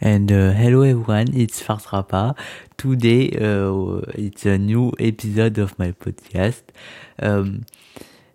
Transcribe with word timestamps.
And 0.00 0.30
uh, 0.30 0.52
hello 0.52 0.82
everyone, 0.82 1.34
it's 1.34 1.62
Fartrapa. 1.62 2.36
Today 2.76 3.30
uh, 3.30 4.00
it's 4.14 4.44
a 4.44 4.58
new 4.58 4.92
episode 4.98 5.58
of 5.58 5.78
my 5.78 5.92
podcast. 5.92 6.62
Um, 7.20 7.64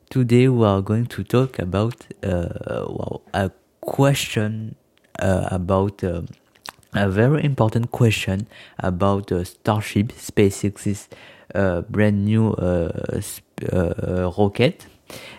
today 0.10 0.48
we 0.48 0.66
are 0.66 0.82
going 0.82 1.06
to 1.08 1.24
talk 1.24 1.60
about 1.60 2.08
uh, 2.24 2.86
well, 2.88 3.22
a 3.34 3.52
question 3.82 4.76
uh, 5.20 5.48
about 5.52 6.04
um, 6.04 6.28
a 6.94 7.10
very 7.10 7.44
important 7.44 7.92
question 7.92 8.48
about 8.80 9.32
uh, 9.32 9.44
Starship 9.44 10.08
SpaceX's 10.14 11.10
uh, 11.54 11.82
brand 11.82 12.26
new 12.26 12.56
sp- 13.22 13.68
rocket, 14.38 14.88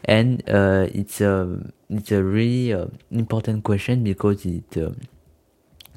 and 0.04 0.42
it's 0.46 1.20
a 1.20 1.72
it's 1.88 2.12
a 2.12 2.22
really 2.22 2.72
important 3.10 3.64
question 3.64 4.04
because 4.04 4.44
it 4.44 4.76
um, 4.76 4.96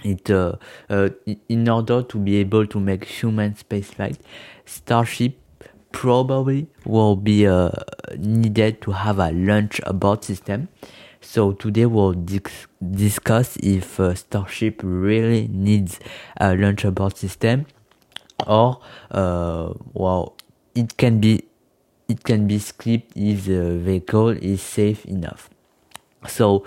it 0.04 0.30
uh, 0.30 0.54
uh, 0.90 1.10
in 1.50 1.70
order 1.70 2.04
to 2.04 2.18
be 2.18 2.38
able 2.38 2.68
to 2.68 2.80
make 2.80 3.06
human 3.06 3.54
spaceflight, 3.54 4.18
Starship 4.66 5.36
probably 5.92 6.68
will 6.86 7.16
be 7.16 7.48
uh, 7.48 7.70
needed 8.18 8.82
to 8.82 8.92
have 8.92 9.20
a 9.20 9.32
launch 9.32 9.80
abort 9.86 10.24
system. 10.24 10.68
So 11.22 11.54
today 11.54 11.86
we'll 11.86 12.14
dis- 12.14 12.68
discuss 12.82 13.56
if 13.58 14.00
uh, 14.00 14.14
Starship 14.14 14.82
really 14.84 15.48
needs 15.48 16.00
a 16.38 16.56
launch 16.56 16.84
abort 16.84 17.18
system, 17.18 17.66
or 18.46 18.80
uh, 19.12 19.74
well, 19.94 20.36
it 20.76 20.98
can 20.98 21.20
be 21.20 21.46
it 22.10 22.24
can 22.24 22.48
be 22.48 22.60
skipped 22.60 23.16
if 23.16 23.46
the 23.46 23.78
vehicle 23.78 24.30
is 24.30 24.62
safe 24.62 25.06
enough. 25.06 25.50
So, 26.28 26.66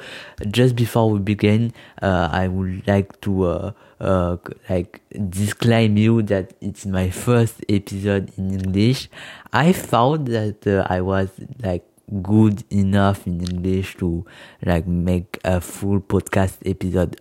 just 0.50 0.76
before 0.76 1.10
we 1.10 1.18
begin, 1.18 1.72
uh, 2.02 2.28
I 2.32 2.48
would 2.48 2.86
like 2.86 3.20
to 3.22 3.44
uh, 3.44 3.72
uh, 4.00 4.36
like 4.68 5.00
disclaim 5.30 5.96
you 5.96 6.22
that 6.22 6.52
it's 6.60 6.86
my 6.86 7.10
first 7.10 7.64
episode 7.68 8.32
in 8.36 8.52
English. 8.52 9.08
I 9.52 9.72
thought 9.72 10.26
that 10.26 10.66
uh, 10.66 10.86
I 10.88 11.00
was 11.00 11.30
like 11.62 11.84
good 12.22 12.64
enough 12.70 13.26
in 13.26 13.40
English 13.40 13.96
to 13.96 14.24
like 14.64 14.86
make 14.86 15.38
a 15.44 15.60
full 15.60 16.00
podcast 16.00 16.58
episode 16.64 17.20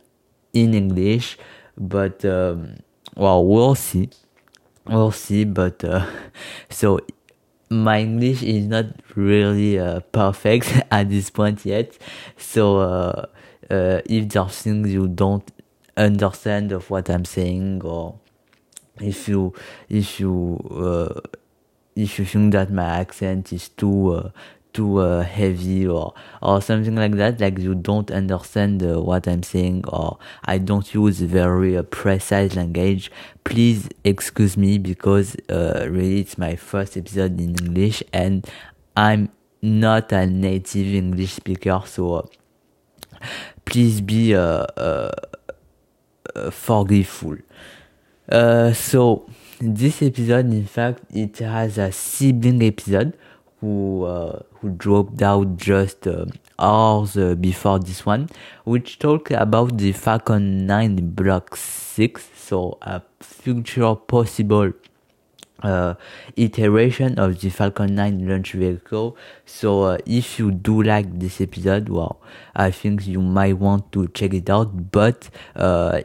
in 0.54 0.74
English, 0.74 1.38
but 1.78 2.24
um, 2.26 2.76
well, 3.16 3.46
we'll 3.46 3.76
see. 3.76 4.09
We'll 4.86 5.12
see, 5.12 5.46
but 5.46 5.84
uh, 5.84 6.06
so 6.70 7.00
my 7.84 8.00
English 8.02 8.44
is 8.44 8.68
not 8.68 8.86
really 9.16 9.80
uh, 9.80 10.00
perfect 10.12 10.81
at 10.92 11.09
this 11.09 11.30
point 11.30 11.66
yet. 11.66 11.98
So 12.38 12.80
uh, 12.80 13.26
uh, 13.70 14.02
if 14.06 14.30
there 14.30 14.44
are 14.44 14.50
things 14.50 14.92
you 14.92 15.08
don't 15.08 15.50
understand 15.98 16.72
of 16.72 16.90
what 16.90 17.09
I'm 17.09 17.26
saying, 17.26 17.81
or 17.84 18.20
if 19.00 19.28
you 19.28 19.53
if 19.90 20.20
you 20.20 20.59
uh, 20.72 21.22
if 21.96 22.20
you 22.20 22.26
think 22.26 22.53
that 22.53 22.72
my 22.72 22.84
accent 22.86 23.53
is 23.53 23.70
too 23.70 24.14
uh, 24.14 24.30
too 24.76 25.00
uh, 25.00 25.23
heavy 25.23 25.88
or 25.88 26.14
or 26.42 26.62
something 26.62 26.95
like 26.95 27.14
that 27.14 27.40
like 27.40 27.58
you 27.58 27.73
don't 27.73 28.12
understand 28.12 28.84
uh, 28.84 29.02
what 29.02 29.26
i'm 29.26 29.42
saying 29.42 29.84
or 29.88 30.18
i 30.44 30.58
don't 30.58 30.94
use 30.94 31.22
very 31.22 31.78
uh, 31.78 31.84
precise 31.84 32.56
language 32.56 33.09
please 33.46 33.88
excuse 34.03 34.58
me 34.58 34.78
because 34.78 35.38
uh, 35.50 35.88
really 35.90 36.20
it's 36.20 36.38
my 36.38 36.58
first 36.58 36.98
episode 36.98 37.40
in 37.40 37.56
english 37.64 38.03
and 38.12 38.46
i'm 38.98 39.30
not 39.62 40.12
a 40.12 40.28
native 40.28 40.94
english 40.94 41.31
speaker 41.31 41.81
so 41.86 42.16
uh, 42.16 42.22
please 43.64 44.02
be 44.02 44.36
uh, 44.36 44.66
forgiveful. 46.52 47.38
So 48.73 49.26
this 49.62 50.02
episode 50.02 50.52
in 50.52 50.66
fact 50.66 51.02
it 51.14 51.38
has 51.38 51.78
a 51.78 51.90
sibling 51.92 52.62
episode 52.62 53.18
who 53.62 54.03
uh, 54.03 54.42
who 54.66 54.72
dropped 54.72 55.22
out 55.22 55.58
just 55.58 56.08
uh, 56.08 56.26
hours 56.58 57.16
uh, 57.18 57.36
before 57.36 57.78
this 57.80 58.06
one, 58.06 58.28
which 58.64 58.98
talked 58.98 59.31
about 59.31 59.78
the 59.78 59.92
Falcon 59.92 60.66
9 60.66 61.12
Block 61.12 61.56
6, 61.56 62.30
so 62.36 62.78
a 62.81 63.02
future 63.20 63.94
possible 63.94 64.74
uh, 65.62 65.94
iteration 66.36 67.20
of 67.20 67.40
the 67.40 67.50
Falcon 67.50 67.94
9 67.94 68.28
launch 68.28 68.54
vehicle. 68.54 69.16
So 69.46 69.84
uh, 69.84 69.98
if 70.08 70.40
you 70.40 70.52
do 70.52 70.81
like 70.81 71.20
this 71.20 71.40
episode, 71.42 71.90
well, 71.90 72.20
I 72.56 72.72
think 72.72 73.06
you 73.06 73.22
might 73.22 73.58
want 73.59 73.92
to 73.92 74.08
check 74.08 74.34
it 74.34 74.50
out, 74.50 74.92
but 74.92 75.30
uh, 75.56 76.02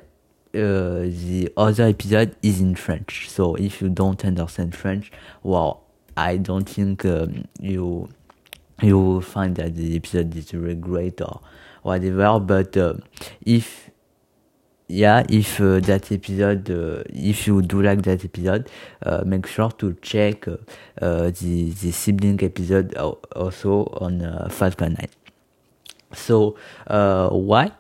the 0.53 1.51
other 1.57 1.85
episode 1.85 2.37
is 2.43 2.61
in 2.61 2.75
French. 2.75 3.31
So 3.31 3.55
if 3.55 3.81
you 3.81 3.89
don't 3.89 4.23
understand 4.23 4.75
French, 4.75 5.11
well, 5.43 5.85
I 6.15 6.37
don't 6.37 6.69
think 6.69 7.07
um, 7.07 7.47
you 7.59 8.11
you 8.83 8.99
will 8.99 9.21
find 9.21 9.57
that 9.57 9.75
the 9.75 9.97
episode 9.97 10.35
is 10.37 10.53
really 10.55 10.75
great 10.75 11.21
or 11.21 11.41
whatever. 11.83 12.41
But 12.41 12.77
uh, 12.77 12.95
if 13.45 13.91
yeah, 14.89 15.23
if 15.29 15.61
uh, 15.61 15.79
that 15.81 16.11
episode, 16.11 16.69
uh, 16.71 17.05
if 17.11 17.47
you 17.47 17.63
do 17.63 17.81
like 17.81 18.03
that 18.03 18.25
episode, 18.25 18.69
uh, 19.07 19.23
make 19.25 19.47
sure 19.47 19.71
to 19.71 19.95
check 20.03 20.49
uh, 20.49 20.57
uh, 21.01 21.31
the 21.31 21.71
the 21.71 21.93
sibling 21.93 22.43
episode 22.43 22.95
also 22.97 23.85
on 24.01 24.23
uh, 24.23 24.49
Falcon 24.51 24.97
9. 24.99 25.09
So 26.13 26.57
why 26.89 27.71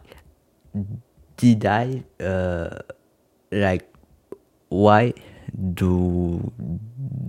did 1.37 1.66
I 1.66 2.05
like 3.50 3.89
why 4.69 5.12
do 5.75 6.53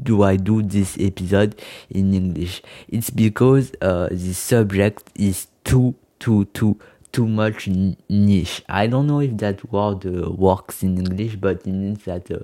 do 0.03 0.23
I 0.23 0.35
do 0.35 0.61
this 0.61 0.97
episode 0.99 1.61
in 1.89 2.13
English? 2.13 2.61
It's 2.87 3.09
because 3.09 3.71
uh, 3.81 4.07
the 4.11 4.33
subject 4.33 5.09
is 5.15 5.47
too 5.63 5.95
too 6.19 6.45
too 6.45 6.77
too 7.11 7.27
much 7.27 7.67
niche. 8.09 8.63
I 8.69 8.87
don't 8.87 9.07
know 9.07 9.19
if 9.19 9.37
that 9.37 9.71
word 9.71 10.05
uh, 10.05 10.31
works 10.31 10.83
in 10.83 10.97
English, 10.97 11.35
but 11.35 11.67
it 11.67 11.67
means 11.67 12.03
that 12.05 12.31
uh, 12.31 12.39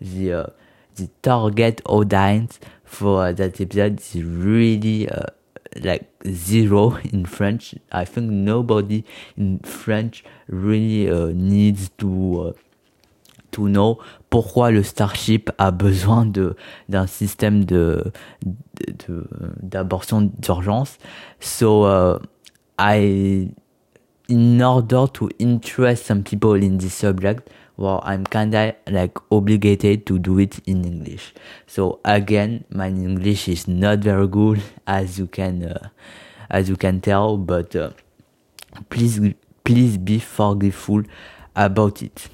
the 0.00 0.32
uh, 0.32 0.46
the 0.96 1.08
target 1.22 1.80
audience 1.84 2.58
for 2.84 3.32
that 3.32 3.60
episode 3.60 4.00
is 4.00 4.22
really 4.22 5.08
uh, 5.08 5.26
like 5.82 6.08
zero 6.26 6.96
in 7.12 7.24
French. 7.26 7.74
I 7.92 8.04
think 8.04 8.30
nobody 8.30 9.04
in 9.36 9.60
French 9.60 10.24
really 10.48 11.10
uh, 11.10 11.26
needs 11.26 11.90
to 11.98 12.54
to 13.50 13.68
know 13.68 13.98
pourquoi 14.30 14.70
le 14.70 14.82
Starship 14.82 15.50
a 15.58 15.70
besoin 15.70 16.26
de 16.26 16.56
d'un 16.88 17.06
système 17.06 17.64
de 17.64 18.12
d'abortion 19.62 20.30
d'urgence. 20.38 20.98
So 21.40 21.84
uh, 21.84 22.18
I 22.78 23.50
in 24.28 24.60
order 24.62 25.06
to 25.14 25.30
interest 25.38 26.04
some 26.04 26.22
people 26.22 26.62
in 26.62 26.76
this 26.78 26.92
subject, 26.92 27.48
well, 27.78 28.00
I'm 28.04 28.24
kinda 28.24 28.74
like 28.90 29.16
obligated 29.30 30.04
to 30.06 30.18
do 30.18 30.38
it 30.38 30.60
in 30.66 30.84
English. 30.84 31.32
So 31.66 32.00
again, 32.04 32.64
my 32.70 32.88
English 32.88 33.48
is 33.48 33.66
not 33.66 34.00
very 34.00 34.28
good, 34.28 34.60
as 34.86 35.18
you 35.18 35.26
can, 35.26 35.64
uh, 35.64 35.88
as 36.50 36.68
you 36.68 36.76
can 36.76 37.00
tell. 37.00 37.36
But 37.38 37.74
uh, 37.74 37.90
please, 38.90 39.20
please 39.64 39.96
be 39.96 40.18
forgiveful 40.18 41.04
about 41.56 42.02
it. 42.02 42.28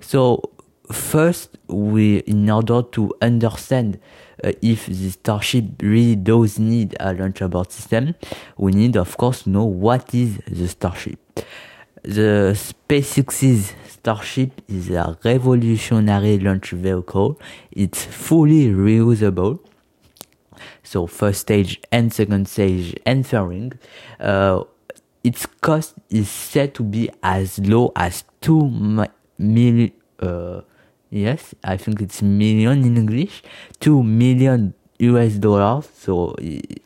So 0.00 0.42
first 0.92 1.56
we 1.68 2.18
in 2.18 2.48
order 2.50 2.82
to 2.82 3.12
understand 3.20 3.98
uh, 4.44 4.52
if 4.62 4.86
the 4.86 5.10
starship 5.10 5.64
really 5.80 6.16
does 6.16 6.58
need 6.58 6.96
a 7.00 7.12
launch 7.12 7.40
abort 7.40 7.72
system 7.72 8.14
we 8.56 8.72
need 8.72 8.96
of 8.96 9.16
course 9.16 9.46
know 9.46 9.64
what 9.64 10.14
is 10.14 10.38
the 10.46 10.68
starship 10.68 11.18
the 12.02 12.52
SpaceX's 12.54 13.74
Starship 14.06 14.62
is 14.68 14.88
a 14.90 15.18
revolutionary 15.24 16.38
launch 16.38 16.70
vehicle. 16.70 17.40
It's 17.72 18.04
fully 18.04 18.68
reusable. 18.68 19.58
So 20.84 21.08
first 21.08 21.40
stage 21.40 21.80
and 21.90 22.12
second 22.12 22.46
stage 22.46 22.94
and 23.04 23.26
fairing. 23.26 23.72
Uh, 24.20 24.62
its 25.24 25.46
cost 25.60 25.94
is 26.08 26.30
said 26.30 26.72
to 26.74 26.84
be 26.84 27.10
as 27.20 27.58
low 27.58 27.90
as 27.96 28.22
two 28.40 28.70
million. 29.38 29.90
Uh, 30.20 30.60
yes, 31.16 31.54
I 31.64 31.76
think 31.76 32.00
it's 32.00 32.22
million 32.22 32.84
in 32.84 32.96
English, 32.96 33.42
2 33.80 34.02
million 34.02 34.74
US 34.98 35.34
dollars. 35.34 35.88
So 35.98 36.34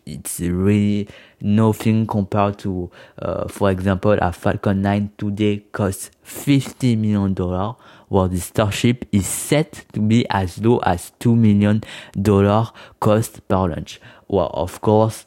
it's 0.06 0.40
really 0.40 1.08
nothing 1.40 2.06
compared 2.06 2.58
to, 2.60 2.90
uh, 3.18 3.48
for 3.48 3.70
example, 3.70 4.12
a 4.20 4.32
Falcon 4.32 4.82
9 4.82 5.10
today 5.18 5.64
costs 5.72 6.10
50 6.22 6.96
million 6.96 7.34
dollars, 7.34 7.74
while 8.08 8.28
the 8.28 8.40
Starship 8.40 9.04
is 9.12 9.26
set 9.26 9.84
to 9.92 10.00
be 10.00 10.26
as 10.30 10.58
low 10.58 10.78
as 10.78 11.12
2 11.20 11.36
million 11.36 11.82
dollar 12.20 12.68
cost 13.00 13.46
per 13.48 13.68
launch. 13.68 14.00
Well, 14.28 14.50
of 14.54 14.80
course, 14.80 15.26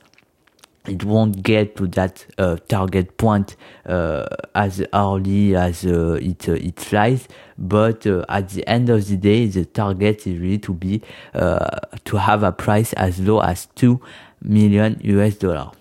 it 0.88 1.04
won't 1.06 1.42
get 1.44 1.78
to 1.78 1.88
that 1.88 2.26
uh, 2.38 2.58
target 2.68 3.18
point 3.18 3.56
uh, 3.86 4.26
as 4.54 4.84
early 4.94 5.56
as 5.56 5.86
uh, 5.86 6.18
it 6.22 6.48
uh, 6.50 6.54
it 6.54 6.80
flies. 6.80 7.28
But 7.58 8.06
uh, 8.06 8.26
at 8.28 8.50
the 8.50 8.68
end 8.68 8.90
of 8.90 9.08
the 9.08 9.16
day, 9.16 9.48
the 9.48 9.66
target 9.66 10.28
is 10.28 10.40
really 10.40 10.58
to 10.60 10.74
be 10.74 11.02
uh, 11.34 11.80
to 12.06 12.18
have 12.18 12.44
a 12.44 12.52
price 12.52 12.94
as 12.94 13.20
low 13.20 13.40
as 13.40 13.68
two 13.76 14.02
million 14.42 15.00
US 15.04 15.36
dollar. 15.36 15.72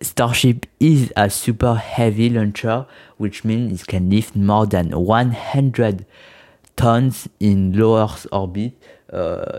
Starship 0.00 0.66
is 0.80 1.12
a 1.16 1.28
super 1.28 1.74
heavy 1.74 2.30
launcher, 2.30 2.86
which 3.18 3.44
means 3.44 3.82
it 3.82 3.86
can 3.86 4.08
lift 4.08 4.34
more 4.34 4.66
than 4.66 4.90
100 4.90 6.06
tons 6.76 7.28
in 7.38 7.78
low 7.78 8.02
Earth 8.02 8.26
orbit. 8.32 8.72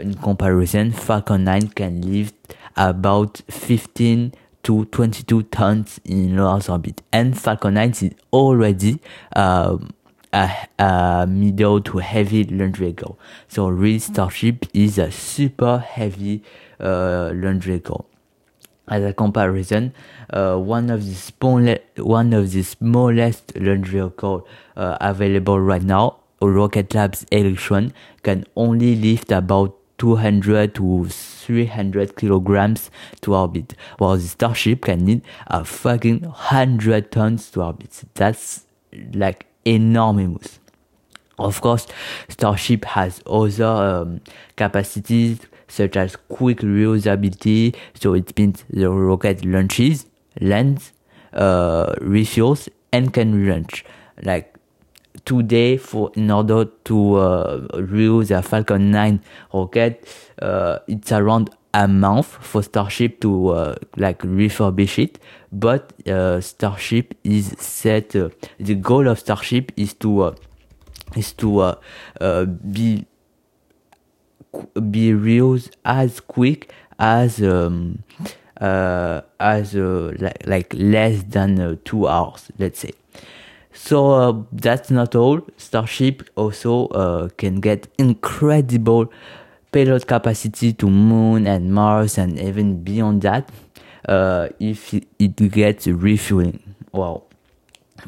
in 0.01 0.15
comparison, 0.15 0.91
Falcon 0.91 1.43
9 1.43 1.67
can 1.69 2.01
lift 2.01 2.55
about 2.75 3.41
15 3.49 4.33
to 4.63 4.85
22 4.85 5.43
tons 5.43 5.99
in 6.05 6.37
low 6.37 6.55
Earth 6.55 6.69
orbit. 6.69 7.01
And 7.11 7.39
Falcon 7.39 7.75
9 7.75 7.89
is 7.89 8.11
already 8.31 8.99
um, 9.35 9.93
a, 10.31 10.49
a, 10.79 11.27
middle 11.27 11.81
to 11.81 11.97
heavy 11.99 12.43
launch 12.45 12.77
vehicle. 12.77 13.19
So 13.47 13.67
really 13.67 13.99
Starship 13.99 14.65
is 14.73 14.97
a 14.97 15.11
super 15.11 15.77
heavy 15.79 16.43
uh, 16.79 17.31
launch 17.33 17.65
vehicle. 17.65 18.09
As 18.87 19.03
a 19.03 19.13
comparison, 19.13 19.93
uh, 20.29 20.57
one 20.57 20.89
of 20.89 21.05
the 21.05 21.13
small, 21.13 21.75
one 21.97 22.33
of 22.33 22.51
the 22.51 22.63
smallest 22.63 23.57
launch 23.57 23.87
vehicle 23.87 24.47
uh, 24.75 24.97
available 24.99 25.59
right 25.59 25.83
now, 25.83 26.19
Rocket 26.41 26.93
Lab's 26.93 27.25
Electron, 27.31 27.93
can 28.23 28.43
only 28.57 28.95
lift 28.95 29.31
about 29.31 29.77
200 30.03 30.75
to 30.75 31.07
300 31.07 32.17
kilograms 32.17 32.91
to 33.21 33.33
orbit, 33.33 33.73
while 33.99 34.17
the 34.17 34.27
Starship 34.27 34.81
can 34.81 35.05
need 35.05 35.21
a 35.47 35.63
fucking 35.63 36.23
100 36.23 37.09
tons 37.09 37.49
to 37.51 37.61
orbit. 37.61 38.03
That's 38.13 38.65
like 39.13 39.45
enormous. 39.63 40.59
Of 41.39 41.61
course, 41.61 41.87
Starship 42.27 42.83
has 42.83 43.21
other 43.25 43.63
um, 43.63 44.19
capacities 44.57 45.39
such 45.69 45.95
as 45.95 46.17
quick 46.27 46.57
reusability, 46.57 47.73
so 47.93 48.13
it 48.13 48.37
means 48.37 48.65
the 48.69 48.89
rocket 48.89 49.45
launches, 49.45 50.05
lands, 50.41 50.91
uh, 51.31 51.93
refuels, 52.01 52.67
and 52.91 53.13
can 53.13 53.33
relaunch. 53.33 53.83
Like 54.21 54.52
today 55.25 55.77
for 55.77 56.11
in 56.15 56.31
order 56.31 56.65
to 56.85 57.15
uh, 57.15 57.67
reuse 57.73 58.31
a 58.31 58.41
Falcon 58.41 58.91
9 58.91 59.21
rocket, 59.53 60.07
uh, 60.41 60.79
it's 60.87 61.11
around 61.11 61.49
a 61.73 61.87
month 61.87 62.27
for 62.27 62.61
Starship 62.61 63.19
to 63.21 63.49
uh, 63.49 63.75
like 63.97 64.19
refurbish 64.19 65.01
it. 65.01 65.19
But 65.51 65.93
uh, 66.07 66.41
Starship 66.41 67.15
is 67.23 67.55
set. 67.57 68.15
Uh, 68.15 68.29
the 68.59 68.75
goal 68.75 69.07
of 69.07 69.19
Starship 69.19 69.71
is 69.75 69.93
to 69.95 70.21
uh, 70.23 70.35
is 71.15 71.33
to 71.33 71.77
be 72.71 73.05
be 74.91 75.11
reused 75.11 75.71
as 75.83 76.19
quick 76.19 76.71
as 76.99 77.41
um, 77.41 78.03
as 78.59 79.73
like 79.75 80.45
like 80.45 80.73
less 80.75 81.23
than 81.23 81.79
two 81.85 82.07
hours, 82.07 82.51
let's 82.59 82.79
say. 82.79 82.91
So 83.73 84.11
uh, 84.11 84.43
that's 84.51 84.91
not 84.91 85.15
all. 85.15 85.41
Starship 85.57 86.29
also 86.35 86.87
uh, 86.87 87.29
can 87.37 87.59
get 87.59 87.87
incredible 87.97 89.11
payload 89.71 90.07
capacity 90.07 90.73
to 90.73 90.89
Moon 90.89 91.47
and 91.47 91.73
Mars 91.73 92.17
and 92.17 92.39
even 92.39 92.83
beyond 92.83 93.23
that 93.23 93.49
uh, 94.07 94.49
if 94.59 94.93
it 94.93 95.51
gets 95.51 95.87
refueling. 95.87 96.61
Well, 96.91 97.25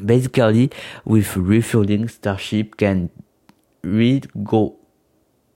basically, 0.04 0.70
with 1.04 1.36
refueling, 1.36 2.08
Starship 2.08 2.76
can 2.76 3.10
really 3.82 4.22
go 4.44 4.76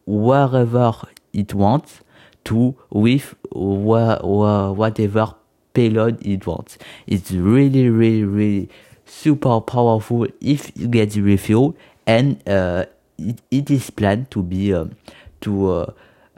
wherever 0.07 0.95
it 1.33 1.55
wants 1.55 2.01
to 2.45 2.75
with 2.91 3.35
wh- 3.55 4.19
wh- 4.21 4.77
whatever 4.77 5.35
payload 5.73 6.25
it 6.27 6.47
wants. 6.47 6.79
It's 7.07 7.31
really, 7.31 7.89
really, 7.89 8.25
really 8.25 8.71
super 9.11 9.61
powerful 9.61 10.27
if 10.41 10.73
you 10.77 10.89
get 10.89 11.11
the 11.11 11.21
refuel 11.21 11.77
and 12.07 12.47
uh, 12.49 12.87
it, 13.19 13.41
it 13.51 13.71
is 13.71 13.91
planned 13.91 14.31
to 14.31 14.43
be 14.43 14.73
um, 14.73 14.97
to 15.41 15.71
uh, 15.71 15.93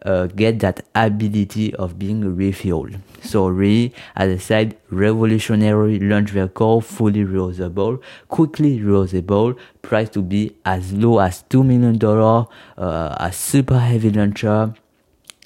uh, 0.05 0.27
get 0.27 0.59
that 0.61 0.85
ability 0.95 1.75
of 1.77 1.99
being 1.99 2.23
refueled. 2.23 2.99
So 3.23 3.47
really, 3.47 3.95
as 4.17 4.33
I 4.33 4.39
said, 4.39 4.77
revolutionary 4.91 6.01
launch 6.01 6.31
vehicle, 6.31 6.81
fully 6.81 7.25
reusable, 7.25 8.03
quickly 8.29 8.81
reusable, 8.81 9.57
price 9.83 10.09
to 10.11 10.23
be 10.23 10.57
as 10.65 10.93
low 10.93 11.21
as 11.21 11.43
two 11.43 11.63
million 11.63 11.99
dollar, 11.99 12.47
uh, 12.77 13.15
a 13.21 13.33
super 13.33 13.79
heavy 13.79 14.11
launcher, 14.11 14.75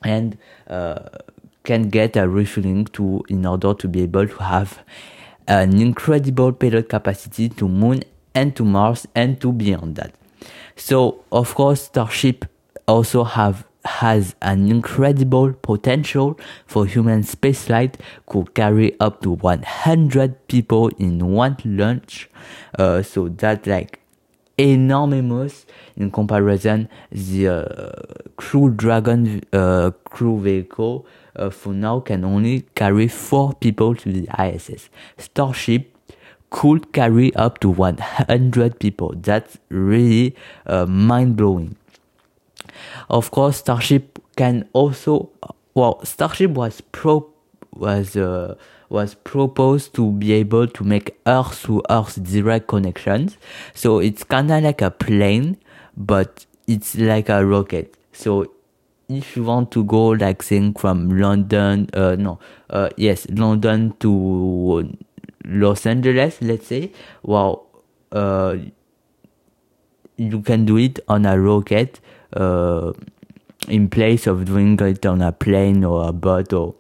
and 0.03 0.39
uh, 0.69 1.01
can 1.65 1.89
get 1.91 2.17
a 2.17 2.29
refueling 2.29 2.87
to 2.87 3.25
in 3.29 3.45
order 3.45 3.75
to 3.75 3.89
be 3.89 4.03
able 4.05 4.27
to 4.27 4.37
have 4.37 4.79
an 5.49 5.81
incredible 5.81 6.53
payload 6.53 6.89
capacity 6.89 7.49
to 7.49 7.69
Moon 7.69 8.03
and 8.35 8.55
to 8.57 8.65
Mars 8.65 9.07
and 9.15 9.41
to 9.41 9.53
beyond 9.53 9.97
that. 9.97 10.15
So 10.77 11.25
of 11.33 11.55
course 11.55 11.83
Starship 11.83 12.45
also 12.87 13.25
have 13.25 13.67
has 13.87 14.35
an 14.43 14.69
incredible 14.69 15.53
potential 15.53 16.39
for 16.67 16.87
human 16.87 17.23
spaceflight 17.23 17.95
could 18.27 18.53
carry 18.55 18.99
up 19.01 19.23
to 19.23 19.31
100 19.31 20.49
people 20.49 20.89
in 20.99 21.33
one 21.33 21.57
launch 21.65 22.29
uh, 22.79 23.01
so 23.03 23.29
that 23.29 23.67
like 23.67 24.01
enormous 24.59 25.67
in 25.97 26.11
comparison 26.11 26.89
the 27.11 27.49
uh, 27.49 28.33
crew 28.37 28.71
dragon 28.71 29.43
uh, 29.53 29.91
crew 30.05 30.41
vehicle 30.41 31.07
uh, 31.37 31.51
for 31.51 31.73
now 31.73 32.01
can 32.01 32.25
only 32.25 32.63
carry 32.75 33.09
four 33.09 33.55
people 33.55 33.95
to 33.95 34.13
the 34.13 34.29
ISS. 34.39 34.89
Starship 35.19 35.93
could 36.51 36.93
carry 36.93 37.35
up 37.35 37.59
to 37.61 37.69
100 37.69 38.79
people. 38.79 39.15
That's 39.17 39.59
really 39.69 40.35
uh, 40.67 40.87
mind 40.87 41.37
blowing. 41.37 41.77
Of 43.09 43.31
course, 43.31 43.59
Starship 43.59 44.19
can 44.37 44.69
also 44.73 45.31
well, 45.75 46.03
Starship 46.05 46.53
was 46.53 46.81
pro 46.81 47.31
was 47.75 48.17
uh, 48.17 48.55
was 48.89 49.15
proposed 49.15 49.95
to 49.95 50.13
be 50.13 50.33
able 50.33 50.67
to 50.67 50.85
make 50.85 51.19
Earth 51.27 51.65
to 51.65 51.83
Earth 51.91 52.23
direct 52.23 52.67
connections. 52.67 53.37
So 53.75 53.99
it's 53.99 54.25
kind 54.25 54.51
of 54.51 54.63
like 54.63 54.81
a 54.81 54.91
plane, 54.91 55.59
but 55.97 56.47
it's 56.67 56.97
like 56.97 57.29
a 57.29 57.45
rocket. 57.45 57.97
So 58.13 58.51
if 59.09 59.37
you 59.37 59.45
want 59.45 59.71
to 59.73 59.85
go 59.85 60.09
like 60.09 60.43
saying 60.43 60.75
from 60.75 61.19
London, 61.19 61.89
uh, 61.95 62.17
no, 62.17 62.39
uh, 62.71 62.91
yes, 62.97 63.27
London 63.31 63.95
to 64.01 64.97
Los 65.45 65.87
Angeles, 65.87 66.39
let's 66.41 66.67
say, 66.67 66.93
well, 67.23 67.67
uh, 68.13 68.57
you 70.17 70.41
can 70.41 70.65
do 70.65 70.77
it 70.77 70.99
on 71.09 71.27
a 71.27 71.39
rocket, 71.39 72.01
uh, 72.33 72.93
in 73.69 73.89
place 73.89 74.27
of 74.27 74.45
doing 74.45 74.79
it 74.81 75.05
on 75.07 75.23
a 75.23 75.33
plane 75.33 75.85
or 75.85 76.09
a 76.09 76.13
boat 76.13 76.53
or 76.53 76.75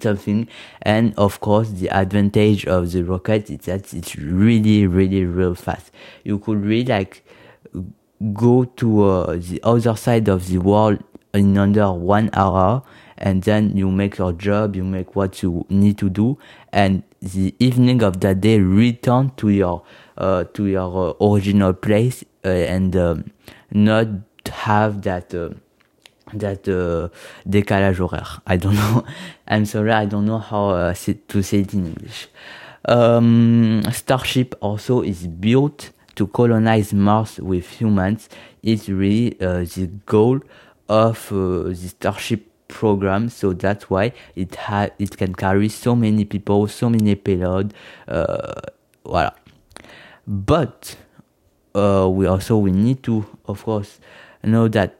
something. 0.00 0.48
And 0.82 1.14
of 1.16 1.40
course, 1.40 1.70
the 1.70 1.88
advantage 1.88 2.66
of 2.66 2.92
the 2.92 3.04
rocket 3.04 3.50
is 3.50 3.60
that 3.60 3.94
it's 3.94 4.16
really, 4.16 4.86
really, 4.86 5.24
real 5.24 5.54
fast. 5.54 5.90
You 6.24 6.38
could 6.38 6.62
really 6.62 6.84
like 6.84 7.24
go 8.32 8.64
to 8.64 9.04
uh, 9.04 9.36
the 9.36 9.60
other 9.62 9.96
side 9.96 10.28
of 10.28 10.48
the 10.48 10.58
world 10.58 11.02
in 11.34 11.58
under 11.58 11.92
one 11.92 12.30
hour 12.32 12.82
and 13.18 13.42
then 13.42 13.76
you 13.76 13.90
make 13.90 14.18
your 14.18 14.32
job 14.32 14.76
you 14.76 14.84
make 14.84 15.14
what 15.16 15.42
you 15.42 15.66
need 15.68 15.98
to 15.98 16.08
do 16.08 16.38
and 16.72 17.02
the 17.20 17.54
evening 17.58 18.02
of 18.02 18.20
that 18.20 18.40
day 18.40 18.58
return 18.58 19.32
to 19.36 19.48
your 19.48 19.82
uh, 20.18 20.44
to 20.44 20.66
your 20.66 21.16
uh, 21.20 21.26
original 21.26 21.72
place 21.72 22.24
uh, 22.44 22.48
and 22.48 22.96
um, 22.96 23.24
not 23.72 24.06
have 24.48 25.02
that 25.02 25.34
uh, 25.34 25.50
that 26.32 26.68
uh, 26.68 27.08
décalage 27.48 27.96
horaire. 27.98 28.40
I 28.46 28.56
don't 28.56 28.74
know. 28.84 29.04
I'm 29.46 29.64
sorry 29.66 29.92
i 29.92 30.04
don't 30.04 30.26
know 30.26 30.38
how 30.38 30.70
uh, 30.70 30.94
to 30.94 31.42
say 31.42 31.60
it 31.60 31.74
in 31.74 31.86
english. 31.86 32.28
Um, 32.86 33.82
starship 33.92 34.54
also 34.60 35.00
is 35.00 35.26
built 35.26 35.90
to 36.16 36.26
colonize 36.26 36.92
mars 36.92 37.38
with 37.40 37.68
humans. 37.80 38.28
It's 38.62 38.88
really 38.88 39.30
the 39.30 39.90
goal 40.06 40.40
of 40.88 41.32
uh, 41.32 41.64
the 41.68 41.88
Starship 41.88 42.50
program 42.68 43.28
so 43.28 43.52
that's 43.52 43.88
why 43.88 44.12
it 44.34 44.54
had 44.56 44.92
it 44.98 45.16
can 45.16 45.34
carry 45.34 45.68
so 45.68 45.94
many 45.94 46.24
people 46.24 46.66
so 46.66 46.88
many 46.88 47.14
payload 47.14 47.72
uh, 48.08 48.52
voilà. 49.04 49.34
But 50.26 50.96
uh, 51.74 52.08
we 52.10 52.26
also 52.26 52.56
we 52.56 52.72
need 52.72 53.02
to 53.04 53.26
of 53.46 53.64
course 53.64 54.00
know 54.42 54.68
that 54.68 54.98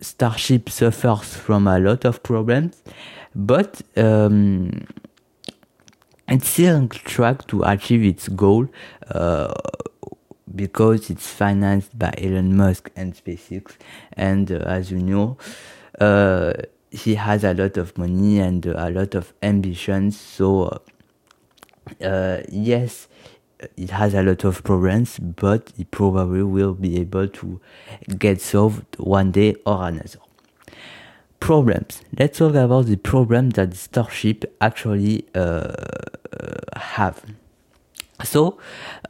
starship 0.00 0.68
suffers 0.68 1.34
from 1.34 1.66
a 1.66 1.78
lot 1.78 2.04
of 2.04 2.22
problems 2.22 2.82
but 3.34 3.80
um, 3.96 4.86
it's 6.28 6.48
still 6.48 6.76
on 6.76 6.88
track 6.88 7.46
to 7.46 7.62
achieve 7.62 8.04
its 8.04 8.28
goal 8.28 8.68
uh, 9.08 9.54
because 10.54 11.10
it's 11.10 11.26
financed 11.26 11.98
by 11.98 12.12
Elon 12.18 12.56
Musk 12.56 12.90
and 12.96 13.14
SpaceX. 13.14 13.76
And 14.12 14.50
uh, 14.52 14.56
as 14.66 14.90
you 14.90 14.98
know, 14.98 15.36
uh, 16.00 16.52
he 16.90 17.16
has 17.16 17.44
a 17.44 17.54
lot 17.54 17.76
of 17.76 17.96
money 17.98 18.38
and 18.38 18.64
a 18.66 18.90
lot 18.90 19.14
of 19.14 19.34
ambitions. 19.42 20.18
So, 20.18 20.82
uh, 22.02 22.38
yes, 22.48 23.08
it 23.76 23.90
has 23.90 24.14
a 24.14 24.22
lot 24.22 24.44
of 24.44 24.62
problems, 24.62 25.18
but 25.18 25.72
it 25.78 25.90
probably 25.90 26.42
will 26.42 26.74
be 26.74 27.00
able 27.00 27.28
to 27.28 27.60
get 28.18 28.40
solved 28.40 28.84
one 28.98 29.32
day 29.32 29.56
or 29.64 29.88
another. 29.88 30.20
Problems. 31.40 32.02
Let's 32.18 32.38
talk 32.38 32.54
about 32.54 32.86
the 32.86 32.96
problem 32.96 33.50
that 33.50 33.74
Starship 33.76 34.56
actually 34.60 35.26
uh, 35.34 35.72
have. 36.76 37.22
So, 38.24 38.58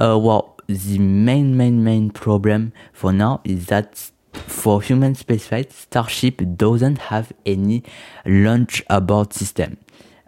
uh, 0.00 0.18
well, 0.18 0.55
the 0.66 0.98
main, 0.98 1.56
main, 1.56 1.84
main 1.84 2.10
problem 2.10 2.72
for 2.92 3.12
now 3.12 3.40
is 3.44 3.66
that 3.66 4.10
for 4.32 4.82
human 4.82 5.14
spaceflight, 5.14 5.72
Starship 5.72 6.42
doesn't 6.56 6.98
have 6.98 7.32
any 7.44 7.82
launch 8.24 8.82
abort 8.90 9.32
system. 9.32 9.78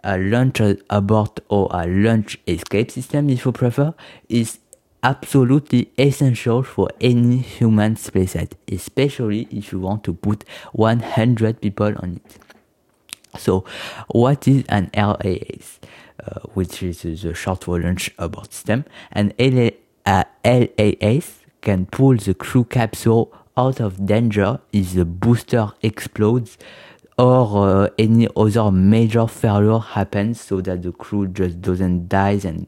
A 0.03 0.17
launch 0.17 0.61
abort 0.89 1.41
or 1.49 1.69
a 1.71 1.85
launch 1.85 2.39
escape 2.47 2.91
system, 2.91 3.29
if 3.29 3.45
you 3.45 3.51
prefer, 3.51 3.93
is 4.29 4.59
absolutely 5.03 5.91
essential 5.97 6.63
for 6.63 6.89
any 6.99 7.37
human 7.37 7.95
spaceflight, 7.95 8.53
especially 8.71 9.47
if 9.51 9.71
you 9.71 9.79
want 9.79 10.03
to 10.05 10.13
put 10.13 10.43
100 10.71 11.61
people 11.61 11.93
on 11.97 12.21
it. 12.25 12.37
So, 13.37 13.63
what 14.07 14.47
is 14.47 14.63
an 14.69 14.89
LAS? 14.95 15.79
Uh, 16.19 16.41
which 16.53 16.83
is 16.83 17.03
the 17.03 17.33
short 17.33 17.65
launch 17.65 18.11
abort 18.17 18.51
system, 18.53 18.83
LA, 19.15 19.69
uh, 20.05 20.23
LAS 20.43 21.39
can 21.61 21.85
pull 21.85 22.15
the 22.17 22.33
crew 22.33 22.63
capsule 22.63 23.33
out 23.57 23.79
of 23.79 24.05
danger 24.05 24.59
if 24.71 24.93
the 24.93 25.05
booster 25.05 25.71
explodes 25.81 26.57
or 27.17 27.67
uh, 27.67 27.89
any 27.97 28.27
other 28.37 28.71
major 28.71 29.27
failure 29.27 29.79
happens 29.79 30.39
so 30.39 30.61
that 30.61 30.81
the 30.83 30.93
crew 30.93 31.27
just 31.27 31.61
doesn't 31.61 32.07
die 32.07 32.39
and 32.45 32.65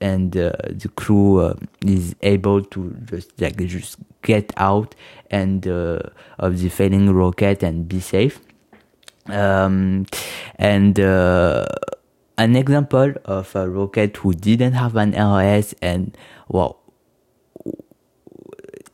and 0.00 0.36
uh, 0.36 0.52
the 0.68 0.90
crew 0.96 1.40
uh, 1.40 1.54
is 1.86 2.14
able 2.22 2.62
to 2.62 2.90
just 3.04 3.40
like 3.40 3.56
just 3.66 3.96
get 4.22 4.52
out 4.56 4.94
and 5.30 5.66
uh, 5.66 5.98
of 6.38 6.58
the 6.60 6.68
failing 6.68 7.10
rocket 7.10 7.62
and 7.62 7.88
be 7.88 8.00
safe. 8.00 8.40
Um, 9.28 10.04
and 10.56 11.00
uh, 11.00 11.64
an 12.36 12.56
example 12.56 13.14
of 13.24 13.54
a 13.54 13.68
rocket 13.68 14.16
who 14.18 14.34
didn't 14.34 14.72
have 14.72 14.96
an 14.96 15.14
LS 15.14 15.74
and 15.80 16.16
well 16.48 16.80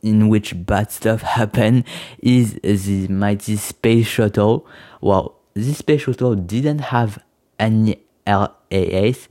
in 0.01 0.29
which 0.29 0.65
bad 0.65 0.91
stuff 0.91 1.21
happened 1.39 1.83
is 2.19 2.59
the 2.61 3.07
mighty 3.07 3.55
space 3.55 4.07
shuttle. 4.07 4.65
Well, 4.99 5.35
this 5.53 5.77
space 5.79 6.01
shuttle 6.01 6.35
didn't 6.35 6.79
have 6.79 7.23
any 7.59 8.01
LAS, 8.25 9.27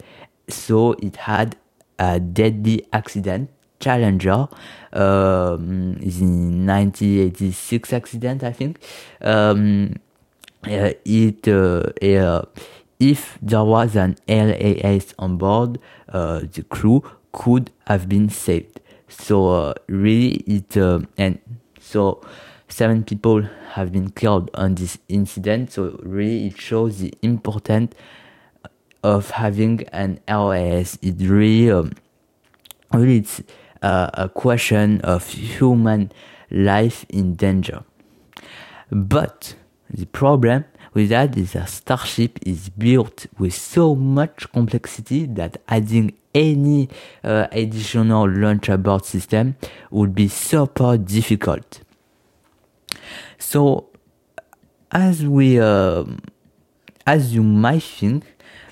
so 0.49 0.93
it 0.95 1.17
had 1.17 1.57
a 1.99 2.21
deadly 2.21 2.87
accident. 2.93 3.51
Challenger, 3.81 4.47
um, 4.93 5.97
in 6.03 6.67
1986 6.67 7.95
accident, 7.95 8.45
I 8.45 8.53
think. 8.53 8.79
Um, 9.23 9.95
uh, 10.67 10.93
it 11.07 11.49
uh, 11.49 11.85
uh, 12.03 12.45
if 13.01 13.39
there 13.41 13.65
was 13.65 13.97
an 13.97 14.17
LAS 14.29 15.15
on 15.19 15.39
board, 15.39 15.81
uh, 16.11 16.41
the 16.41 16.63
crew 16.63 17.03
could 17.33 17.71
have 17.87 18.09
been 18.09 18.29
saved. 18.29 18.81
So 19.09 19.49
uh, 19.49 19.75
really, 19.89 20.45
it 20.47 20.77
uh, 20.77 21.01
and 21.17 21.39
so 21.81 22.21
seven 22.69 23.03
people 23.03 23.43
have 23.73 23.91
been 23.91 24.11
killed 24.11 24.51
on 24.55 24.75
this 24.75 24.99
incident. 25.09 25.73
So 25.73 25.99
really, 26.03 26.49
it 26.49 26.61
shows 26.61 26.99
the 26.99 27.13
importance 27.23 27.95
of 29.03 29.31
having 29.31 29.83
an 29.93 30.21
LAS. 30.29 30.99
It 31.03 31.17
really, 31.21 31.71
um, 31.71 31.93
really, 32.93 33.19
it's 33.19 33.43
uh, 33.83 34.11
a 34.15 34.29
question 34.29 35.01
of 35.01 35.27
human 35.27 36.13
life 36.51 37.07
in 37.09 37.35
danger. 37.35 37.83
But 38.91 39.55
the 39.89 40.07
problem 40.07 40.65
with 40.95 41.11
that 41.11 41.37
is 41.37 41.55
a 41.55 41.67
starship 41.67 42.39
is 42.45 42.69
built 42.69 43.27
with 43.39 43.55
so 43.55 43.95
much 43.95 44.51
complexity 44.53 45.27
that 45.27 45.61
adding 45.69 46.15
any 46.35 46.89
uh, 47.25 47.47
additional 47.53 48.29
launch 48.29 48.69
abort 48.69 49.05
system 49.05 49.57
would 49.91 50.15
be 50.15 50.29
super 50.29 50.97
difficult. 50.97 51.81
So, 53.39 53.89
as 54.93 55.25
we, 55.25 55.61
uh, 55.61 56.05
as 57.07 57.35
you 57.35 57.43
might 57.43 57.83
think, 57.83 58.25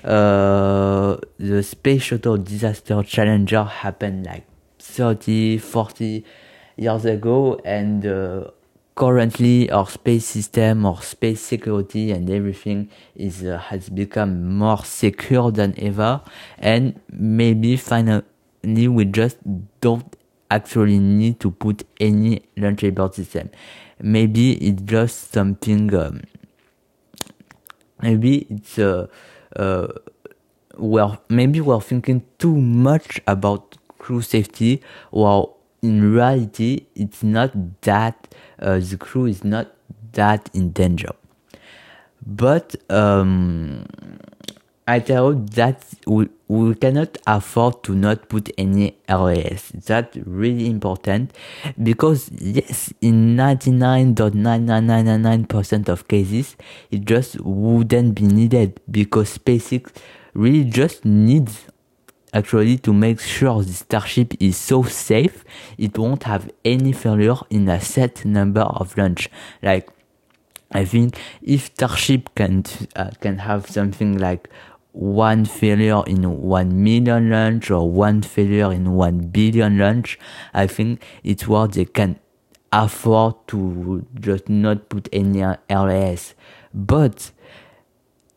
uh, 0.03 1.17
the 1.37 1.61
space 1.63 2.03
shuttle 2.03 2.37
disaster 2.37 3.01
challenger 3.03 3.63
happened 3.63 4.25
like 4.25 4.45
30, 4.79 5.57
40 5.57 6.23
years 6.77 7.05
ago, 7.05 7.59
and 7.65 8.05
uh, 8.05 8.51
currently 8.99 9.71
our 9.71 9.87
space 9.87 10.25
system 10.25 10.85
our 10.85 11.01
space 11.01 11.41
security 11.41 12.11
and 12.11 12.29
everything 12.29 12.89
is 13.15 13.45
uh, 13.45 13.57
has 13.57 13.89
become 13.89 14.57
more 14.57 14.83
secure 14.83 15.51
than 15.51 15.73
ever. 15.77 16.21
And 16.57 16.99
maybe 17.09 17.77
finally 17.77 18.87
we 18.87 19.05
just 19.05 19.37
don't 19.79 20.15
actually 20.51 20.99
need 20.99 21.39
to 21.39 21.49
put 21.49 21.85
any 21.99 22.41
launch 22.57 22.83
abort 22.83 23.15
system. 23.15 23.49
Maybe 24.01 24.53
it's 24.53 24.81
just 24.81 25.31
something 25.31 25.95
um, 25.95 26.21
maybe 28.01 28.47
it's 28.49 28.77
uh, 28.77 29.07
uh, 29.55 29.87
well 30.77 31.23
maybe 31.29 31.61
we're 31.61 31.79
thinking 31.79 32.23
too 32.37 32.55
much 32.55 33.21
about 33.27 33.77
crew 33.97 34.21
safety 34.21 34.81
while 35.11 35.58
in 35.81 36.13
reality 36.13 36.85
it's 36.95 37.23
not 37.23 37.51
that 37.81 38.33
uh, 38.59 38.79
the 38.79 38.97
crew 38.97 39.25
is 39.25 39.43
not 39.43 39.73
that 40.13 40.49
in 40.53 40.71
danger. 40.71 41.11
But 42.25 42.75
um, 42.89 43.85
I 44.87 44.99
tell 44.99 45.33
you 45.33 45.45
that 45.53 45.85
we, 46.07 46.29
we 46.47 46.73
cannot 46.75 47.17
afford 47.27 47.83
to 47.83 47.93
not 47.93 48.27
put 48.27 48.49
any 48.57 48.97
LAS. 49.07 49.69
That's 49.69 50.17
really 50.25 50.67
important 50.67 51.31
because 51.81 52.31
yes, 52.41 52.91
in 52.99 53.37
99.99999% 53.37 55.89
of 55.89 56.07
cases, 56.07 56.55
it 56.89 57.05
just 57.05 57.39
wouldn't 57.39 58.15
be 58.15 58.23
needed 58.23 58.81
because 58.89 59.37
SpaceX 59.37 59.91
really 60.33 60.63
just 60.63 61.05
needs 61.05 61.67
actually 62.33 62.77
to 62.77 62.93
make 62.93 63.19
sure 63.19 63.63
the 63.63 63.73
starship 63.73 64.33
is 64.39 64.57
so 64.57 64.83
safe 64.83 65.43
it 65.77 65.97
won't 65.97 66.23
have 66.23 66.49
any 66.63 66.91
failure 66.91 67.37
in 67.49 67.67
a 67.69 67.79
set 67.79 68.25
number 68.25 68.61
of 68.61 68.97
launch 68.97 69.29
like 69.61 69.89
i 70.71 70.85
think 70.85 71.17
if 71.41 71.65
starship 71.65 72.29
can 72.35 72.63
uh, 72.95 73.09
can 73.19 73.39
have 73.39 73.69
something 73.69 74.17
like 74.17 74.49
one 74.91 75.45
failure 75.45 76.03
in 76.07 76.41
one 76.41 76.83
million 76.83 77.29
launch 77.29 77.69
or 77.71 77.89
one 77.89 78.21
failure 78.21 78.71
in 78.71 78.91
one 78.93 79.19
billion 79.19 79.77
launch 79.77 80.19
i 80.53 80.65
think 80.67 81.03
it's 81.23 81.47
what 81.47 81.73
they 81.73 81.85
can 81.85 82.19
afford 82.71 83.35
to 83.47 84.05
just 84.19 84.49
not 84.49 84.89
put 84.89 85.09
any 85.11 85.43
LAS. 85.69 86.33
But 86.73 87.31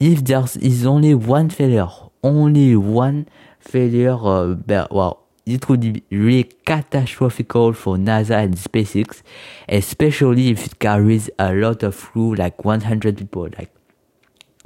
if 0.00 0.24
there 0.24 0.44
is 0.60 0.86
only 0.86 1.14
one 1.14 1.50
failure, 1.50 1.88
only 2.22 2.76
one 2.76 3.28
failure, 3.62 4.12
uh, 4.20 4.86
well, 4.90 5.22
it 5.44 5.68
would 5.68 5.80
be 5.80 6.02
really 6.10 6.44
catastrophic 6.44 7.52
for 7.52 7.96
NASA 7.96 8.42
and 8.44 8.54
SpaceX, 8.54 9.22
especially 9.68 10.50
if 10.50 10.66
it 10.66 10.78
carries 10.78 11.30
a 11.38 11.52
lot 11.52 11.82
of 11.82 12.00
crew, 12.00 12.34
like 12.34 12.64
100 12.64 13.18
people. 13.18 13.48
Like, 13.58 13.70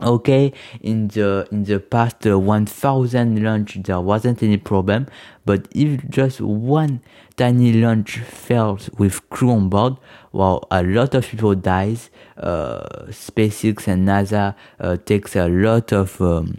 okay, 0.01 0.53
in 0.83 1.09
the 1.09 1.49
in 1.51 1.65
the 1.65 1.81
past 1.81 2.27
uh, 2.27 2.39
1,000 2.39 3.43
launch 3.43 3.79
there 3.85 4.01
wasn't 4.01 4.43
any 4.43 4.59
problem, 4.59 5.07
but 5.47 5.67
if 5.71 6.07
just 6.11 6.41
one 6.43 7.01
tiny 7.37 7.73
launch 7.73 8.19
fails 8.19 8.91
with 8.99 9.29
crew 9.31 9.53
on 9.53 9.71
board, 9.71 9.97
well, 10.33 10.67
a 10.71 10.83
lot 10.83 11.15
of 11.15 11.27
people 11.27 11.55
dies. 11.55 12.11
Uh, 12.37 13.07
SpaceX 13.09 13.89
and 13.89 14.07
NASA 14.07 14.55
uh, 14.79 14.97
takes 14.97 15.35
a 15.37 15.49
lot 15.49 15.91
of 15.93 16.21
um, 16.21 16.57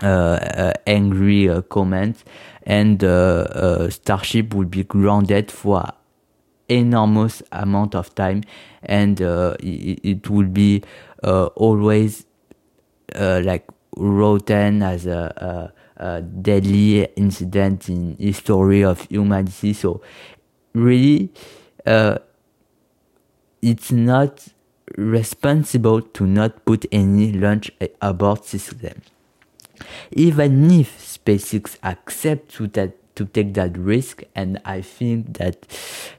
Uh, 0.00 0.06
uh, 0.06 0.72
angry 0.86 1.48
uh, 1.48 1.60
comments, 1.62 2.24
and 2.64 3.04
uh, 3.04 3.88
Starship 3.90 4.52
will 4.54 4.64
be 4.64 4.82
grounded 4.82 5.50
for 5.50 5.84
enormous 6.68 7.42
amount 7.52 7.94
of 7.94 8.12
time, 8.14 8.42
and 8.82 9.20
it, 9.20 10.00
it 10.02 10.30
will 10.30 10.46
be 10.46 10.82
always 11.22 12.24
like 13.14 13.68
rotten 13.96 14.82
as 14.82 15.06
a, 15.06 15.72
a, 15.98 16.22
deadly 16.22 17.04
incident 17.14 17.88
in 17.88 18.16
history 18.18 18.82
of 18.82 19.02
humanity. 19.02 19.72
So 19.74 20.00
really, 20.72 21.30
uh, 21.86 22.18
it's 23.60 23.92
not 23.92 24.48
responsible 24.96 26.00
to 26.00 26.26
not 26.26 26.64
put 26.64 26.86
any 26.90 27.30
launch 27.32 27.70
abort 28.00 28.46
system. 28.46 29.02
Even 30.10 30.70
if 30.70 30.98
SpaceX 30.98 31.76
accepts 31.82 32.56
to 32.56 32.66
that 32.68 32.96
to 33.14 33.26
take 33.26 33.52
that 33.54 33.76
risk, 33.76 34.22
and 34.34 34.58
I 34.64 34.80
think 34.80 35.36
that 35.36 35.68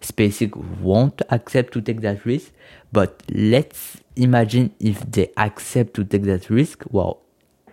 SpaceX 0.01 0.55
won't 0.79 1.21
accept 1.29 1.73
to 1.73 1.81
take 1.81 2.01
that 2.01 2.23
risk. 2.25 2.51
But 2.91 3.23
let's 3.33 3.97
imagine 4.15 4.75
if 4.79 4.99
they 5.11 5.31
accept 5.35 5.95
to 5.95 6.03
take 6.03 6.23
that 6.23 6.49
risk. 6.49 6.83
Well, 6.91 7.19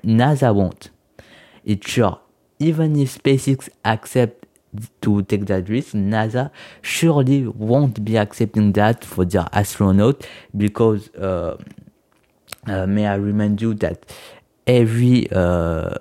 NASA 0.04 0.54
won't. 0.54 0.90
It's 1.64 1.90
sure. 1.90 2.18
Even 2.58 2.96
if 2.96 3.22
SpaceX 3.22 3.68
accept 3.84 4.46
to 5.02 5.22
take 5.22 5.46
that 5.46 5.68
risk, 5.68 5.94
NASA 5.94 6.50
surely 6.80 7.46
won't 7.46 8.04
be 8.04 8.16
accepting 8.16 8.72
that 8.72 9.04
for 9.04 9.24
their 9.24 9.48
astronaut 9.52 10.26
because 10.56 11.12
uh, 11.16 11.56
uh, 12.66 12.86
may 12.86 13.06
I 13.06 13.14
remind 13.14 13.60
you 13.60 13.74
that 13.74 14.04
every 14.70 15.28
uh, 15.32 15.94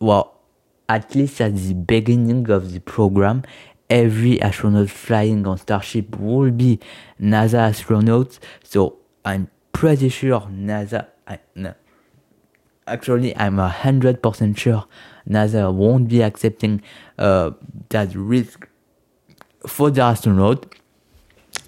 well 0.00 0.40
at 0.88 1.14
least 1.14 1.40
at 1.40 1.54
the 1.56 1.74
beginning 1.74 2.48
of 2.50 2.72
the 2.72 2.80
program, 2.80 3.42
every 3.90 4.40
astronaut 4.40 4.88
flying 4.88 5.46
on 5.46 5.58
Starship 5.58 6.18
will 6.18 6.50
be 6.50 6.78
NASA 7.20 7.70
astronauts. 7.70 8.38
So 8.62 8.96
I'm 9.24 9.48
pretty 9.72 10.08
sure 10.08 10.40
NASA. 10.50 11.08
I, 11.26 11.40
no, 11.54 11.74
actually, 12.86 13.36
I'm 13.36 13.58
a 13.58 13.68
hundred 13.68 14.22
percent 14.22 14.58
sure 14.58 14.86
NASA 15.28 15.72
won't 15.72 16.08
be 16.08 16.22
accepting 16.22 16.82
uh, 17.18 17.50
that 17.90 18.14
risk 18.14 18.68
for 19.66 19.90
the 19.90 20.02
astronaut, 20.02 20.74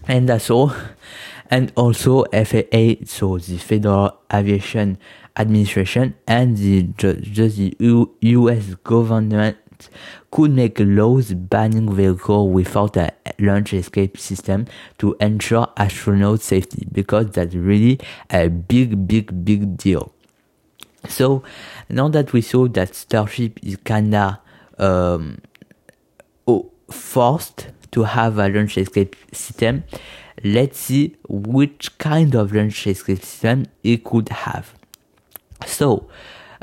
and 0.07 0.29
that's 0.29 0.51
all. 0.51 0.73
And 1.51 1.73
also 1.77 2.25
FAA, 2.25 3.07
so 3.07 3.39
the 3.39 3.57
Federal 3.57 4.21
Aviation 4.31 4.99
administration 5.39 6.15
and 6.27 6.57
the, 6.57 6.83
the 6.99 8.09
US 8.21 8.75
government 8.85 9.57
could 10.31 10.51
make 10.51 10.79
laws 10.81 11.33
banning 11.33 11.95
vehicles 11.95 12.53
without 12.53 12.97
a 12.97 13.13
launch 13.39 13.73
escape 13.73 14.19
system 14.19 14.67
to 14.99 15.17
ensure 15.21 15.69
astronaut 15.77 16.41
safety 16.41 16.87
because 16.91 17.31
that's 17.31 17.55
really 17.55 18.01
a 18.31 18.49
big, 18.49 19.07
big, 19.07 19.45
big 19.45 19.77
deal. 19.77 20.13
So 21.09 21.45
now 21.89 22.09
that 22.09 22.33
we 22.33 22.43
saw 22.43 22.67
that 22.69 22.95
Starship 22.95 23.61
is 23.63 23.77
kinda 23.77 24.41
um, 24.79 25.39
forced 26.91 27.69
to 27.93 28.05
have 28.05 28.39
a 28.39 28.49
launch 28.49 28.77
escape 28.79 29.17
system, 29.33 29.85
let's 30.45 30.79
see 30.79 31.17
which 31.29 31.97
kind 31.99 32.35
of 32.35 32.53
launch 32.53 32.87
escape 32.87 33.23
system 33.23 33.67
it 33.83 34.05
could 34.05 34.29
have. 34.29 34.78
So, 35.67 36.09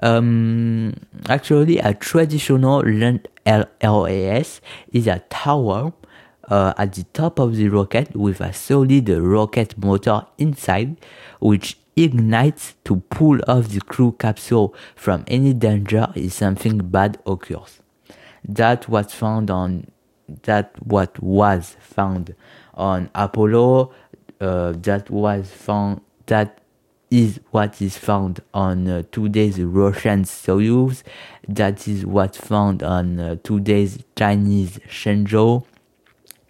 um, 0.02 0.94
actually, 1.30 1.80
a 1.80 1.94
traditional 1.94 2.84
LAS 3.46 4.62
is 4.92 5.08
a 5.08 5.20
tower 5.30 5.94
uh, 6.50 6.74
at 6.78 6.94
the 6.94 7.04
top 7.14 7.40
of 7.40 7.56
the 7.56 7.70
rocket 7.70 8.16
with 8.16 8.42
a 8.42 8.54
solid 8.54 9.10
rocket 9.10 9.78
motor 9.78 10.26
inside, 10.38 10.98
which 11.40 11.78
ignites 11.96 12.76
to 12.84 12.98
pull 13.10 13.40
off 13.48 13.70
the 13.70 13.82
crew 13.82 14.12
capsule 14.20 14.76
from 14.96 15.24
any 15.28 15.54
danger 15.54 16.08
if 16.16 16.34
something 16.34 16.78
bad 16.80 17.18
occurs. 17.26 17.82
That 18.44 18.88
was 18.90 19.14
found 19.14 19.50
on 19.50 19.88
that 20.44 20.72
what 20.84 21.22
was 21.22 21.78
found 21.80 22.36
on 22.74 23.10
Apollo. 23.16 23.94
Uh, 24.42 24.74
that 24.74 25.10
was 25.10 25.50
found 25.50 26.02
that 26.26 26.60
is 27.16 27.40
what 27.52 27.82
is 27.82 27.98
found 27.98 28.42
on 28.54 28.90
uh, 28.90 29.04
today's 29.10 29.58
Russian 29.62 30.26
Soyuz. 30.26 31.02
That 31.48 31.88
is 31.88 32.06
what 32.06 32.36
found 32.36 32.84
on 32.84 33.20
uh, 33.22 33.36
today's 33.42 34.04
Chinese 34.18 34.80
Shenzhou. 34.90 35.64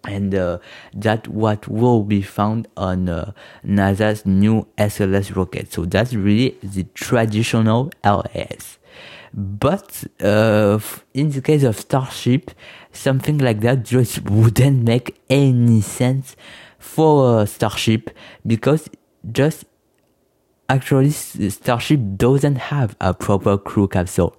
And 0.02 0.34
uh, 0.34 0.58
that 0.92 1.28
what 1.28 1.68
will 1.68 2.02
be 2.02 2.20
found 2.20 2.66
on 2.76 3.08
uh, 3.08 3.30
NASA's 3.64 4.26
new 4.26 4.66
SLS 4.76 5.36
rocket. 5.36 5.72
So 5.72 5.84
that's 5.84 6.14
really 6.14 6.58
the 6.64 6.82
traditional 6.94 7.92
LAS. 8.04 8.78
But 9.32 10.02
uh, 10.20 10.80
in 11.14 11.30
the 11.30 11.42
case 11.42 11.62
of 11.62 11.78
Starship, 11.78 12.50
something 12.90 13.38
like 13.38 13.60
that 13.60 13.84
just 13.84 14.28
wouldn't 14.28 14.82
make 14.82 15.16
any 15.30 15.80
sense 15.80 16.34
for 16.80 17.46
Starship 17.46 18.10
because 18.44 18.88
just 19.30 19.64
actually 20.68 21.10
Starship 21.10 22.00
doesn't 22.16 22.56
have 22.56 22.96
a 23.00 23.14
proper 23.14 23.58
crew 23.58 23.88
capsule. 23.88 24.36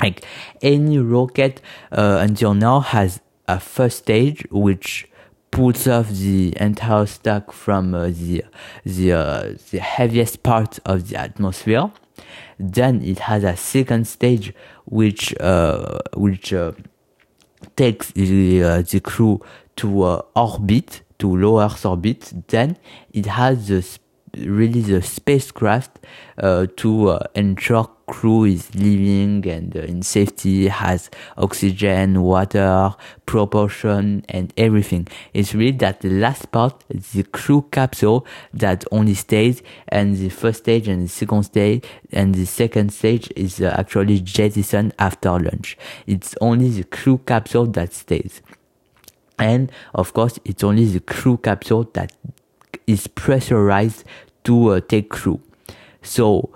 Like 0.00 0.24
any 0.62 0.98
rocket 0.98 1.60
uh, 1.90 2.18
until 2.20 2.54
now 2.54 2.80
has 2.80 3.20
a 3.48 3.58
first 3.58 3.98
stage 3.98 4.46
which 4.50 5.08
pulls 5.50 5.88
off 5.88 6.08
the 6.10 6.54
entire 6.60 7.06
stack 7.06 7.50
from 7.52 7.94
uh, 7.94 8.08
the 8.08 8.44
the 8.84 9.12
uh, 9.12 9.54
the 9.70 9.78
heaviest 9.78 10.42
part 10.42 10.78
of 10.84 11.08
the 11.08 11.16
atmosphere. 11.16 11.90
Then 12.58 13.02
it 13.02 13.20
has 13.20 13.44
a 13.44 13.56
second 13.56 14.06
stage 14.06 14.54
which 14.84 15.34
uh, 15.40 15.98
which 16.14 16.52
uh, 16.52 16.72
takes 17.76 18.12
the 18.12 18.62
uh, 18.62 18.82
the 18.82 19.00
crew 19.00 19.40
to 19.76 20.22
orbit 20.36 21.02
to 21.18 21.36
low 21.36 21.60
Earth 21.60 21.84
orbit. 21.84 22.32
Then 22.48 22.76
it 23.12 23.26
has 23.26 23.68
the 23.68 23.82
really 24.36 24.80
the 24.80 25.02
spacecraft 25.02 25.98
uh, 26.38 26.66
to 26.76 27.10
uh, 27.10 27.18
ensure 27.34 27.90
crew 28.06 28.44
is 28.44 28.74
living 28.74 29.46
and 29.46 29.76
uh, 29.76 29.80
in 29.80 30.02
safety 30.02 30.66
has 30.66 31.10
oxygen 31.36 32.22
water 32.22 32.90
propulsion 33.26 34.24
and 34.28 34.52
everything. 34.56 35.06
It's 35.34 35.54
really 35.54 35.76
that 35.78 36.00
the 36.00 36.10
last 36.10 36.50
part 36.50 36.84
the 36.88 37.22
crew 37.22 37.66
capsule 37.70 38.26
that 38.54 38.84
only 38.90 39.14
stays 39.14 39.62
and 39.88 40.16
the 40.16 40.30
first 40.30 40.60
stage 40.60 40.88
and 40.88 41.04
the 41.04 41.08
second 41.08 41.42
stage 41.44 41.84
and 42.10 42.34
the 42.34 42.46
second 42.46 42.92
stage 42.92 43.30
is 43.36 43.60
uh, 43.60 43.74
actually 43.78 44.20
jettisoned 44.20 44.94
after 44.98 45.30
launch. 45.30 45.76
It's 46.06 46.34
only 46.40 46.70
the 46.70 46.84
crew 46.84 47.18
capsule 47.18 47.66
that 47.66 47.92
stays. 47.92 48.40
And 49.38 49.70
of 49.94 50.14
course 50.14 50.40
it's 50.44 50.64
only 50.64 50.86
the 50.86 51.00
crew 51.00 51.36
capsule 51.36 51.84
that 51.92 52.12
is 52.86 53.06
pressurized 53.06 54.04
to 54.44 54.70
uh, 54.70 54.80
take 54.80 55.10
crew. 55.10 55.40
So 56.02 56.50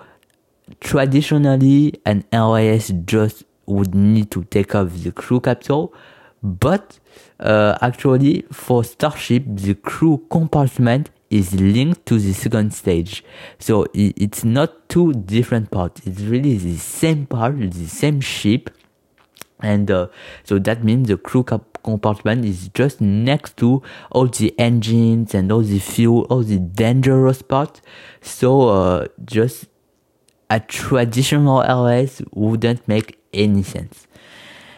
traditionally, 0.79 1.99
an 2.05 2.23
LAS 2.31 2.91
just 3.05 3.43
would 3.65 3.95
need 3.95 4.31
to 4.31 4.43
take 4.45 4.75
off 4.75 4.89
the 4.91 5.11
crew 5.11 5.39
capsule, 5.39 5.93
but 6.41 6.99
uh, 7.39 7.77
actually 7.81 8.45
for 8.51 8.83
Starship, 8.83 9.43
the 9.47 9.75
crew 9.75 10.25
compartment 10.29 11.09
is 11.29 11.53
linked 11.53 12.05
to 12.05 12.19
the 12.19 12.33
second 12.33 12.73
stage. 12.73 13.23
So 13.59 13.85
it's 13.93 14.43
not 14.43 14.87
two 14.87 15.13
different 15.13 15.71
parts. 15.71 16.01
It's 16.05 16.21
really 16.21 16.57
the 16.57 16.77
same 16.77 17.25
part, 17.25 17.59
the 17.59 17.87
same 17.87 18.21
ship. 18.21 18.69
And 19.59 19.89
uh, 19.89 20.07
so 20.43 20.59
that 20.59 20.83
means 20.83 21.07
the 21.07 21.17
crew 21.17 21.43
compartment 21.43 22.45
is 22.45 22.69
just 22.73 22.99
next 22.99 23.55
to 23.57 23.81
all 24.11 24.27
the 24.27 24.57
engines 24.59 25.33
and 25.33 25.51
all 25.51 25.61
the 25.61 25.79
fuel, 25.79 26.25
all 26.29 26.43
the 26.43 26.59
dangerous 26.59 27.41
parts. 27.41 27.81
So 28.21 28.69
uh, 28.69 29.07
just 29.25 29.67
a 30.49 30.59
traditional 30.59 31.57
LAS 31.57 32.21
wouldn't 32.31 32.87
make 32.87 33.19
any 33.33 33.63
sense. 33.63 34.07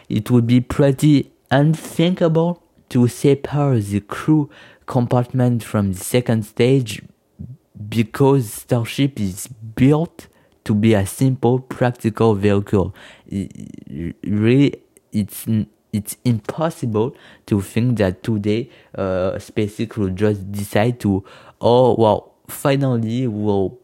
It 0.08 0.30
would 0.30 0.46
be 0.46 0.60
pretty 0.60 1.32
unthinkable 1.50 2.62
to 2.90 3.08
separate 3.08 3.86
the 3.86 4.00
crew 4.00 4.48
compartment 4.86 5.64
from 5.64 5.92
the 5.92 5.98
second 5.98 6.44
stage 6.44 7.02
because 7.88 8.52
Starship 8.52 9.20
is 9.20 9.48
built 9.48 10.28
to 10.66 10.74
be 10.74 10.94
a 10.94 11.06
simple, 11.06 11.60
practical 11.60 12.34
vehicle. 12.34 12.94
It, 13.28 14.16
really, 14.24 14.82
it's 15.12 15.46
it's 15.92 16.16
impossible 16.24 17.16
to 17.46 17.60
think 17.62 17.98
that 17.98 18.22
today 18.22 18.68
uh, 18.94 19.32
SpaceX 19.36 19.96
will 19.96 20.10
just 20.10 20.52
decide 20.52 21.00
to, 21.00 21.24
oh 21.60 21.94
well, 21.96 22.34
finally 22.48 23.26
we'll 23.26 23.78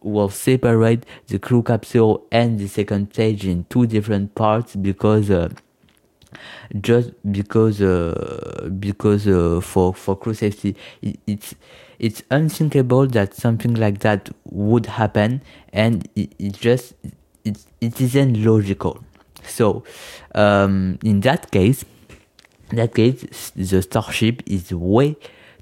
will 0.00 0.30
separate 0.30 1.06
the 1.28 1.38
crew 1.38 1.62
capsule 1.62 2.26
and 2.32 2.58
the 2.58 2.66
second 2.66 3.12
stage 3.12 3.46
in 3.46 3.64
two 3.68 3.86
different 3.86 4.34
parts 4.34 4.74
because 4.74 5.30
uh, 5.30 5.48
just 6.80 7.10
because 7.30 7.80
uh, 7.80 8.68
because 8.78 9.26
uh, 9.28 9.60
for 9.60 9.94
for 9.94 10.16
crew 10.16 10.34
safety 10.34 10.76
it, 11.02 11.18
it's 11.26 11.54
it's 11.98 12.22
unthinkable 12.30 13.06
that 13.06 13.34
something 13.34 13.74
like 13.74 14.00
that 14.00 14.28
would 14.44 14.86
happen 14.86 15.40
and 15.72 16.08
it, 16.16 16.34
it 16.38 16.52
just 16.52 16.94
it, 17.44 17.58
it 17.80 18.00
isn't 18.00 18.42
logical. 18.44 19.02
So, 19.46 19.84
um, 20.34 20.98
in 21.04 21.20
that 21.20 21.50
case, 21.50 21.84
that 22.70 22.94
case, 22.94 23.50
the 23.54 23.82
Starship 23.82 24.42
is 24.46 24.72
way 24.72 25.16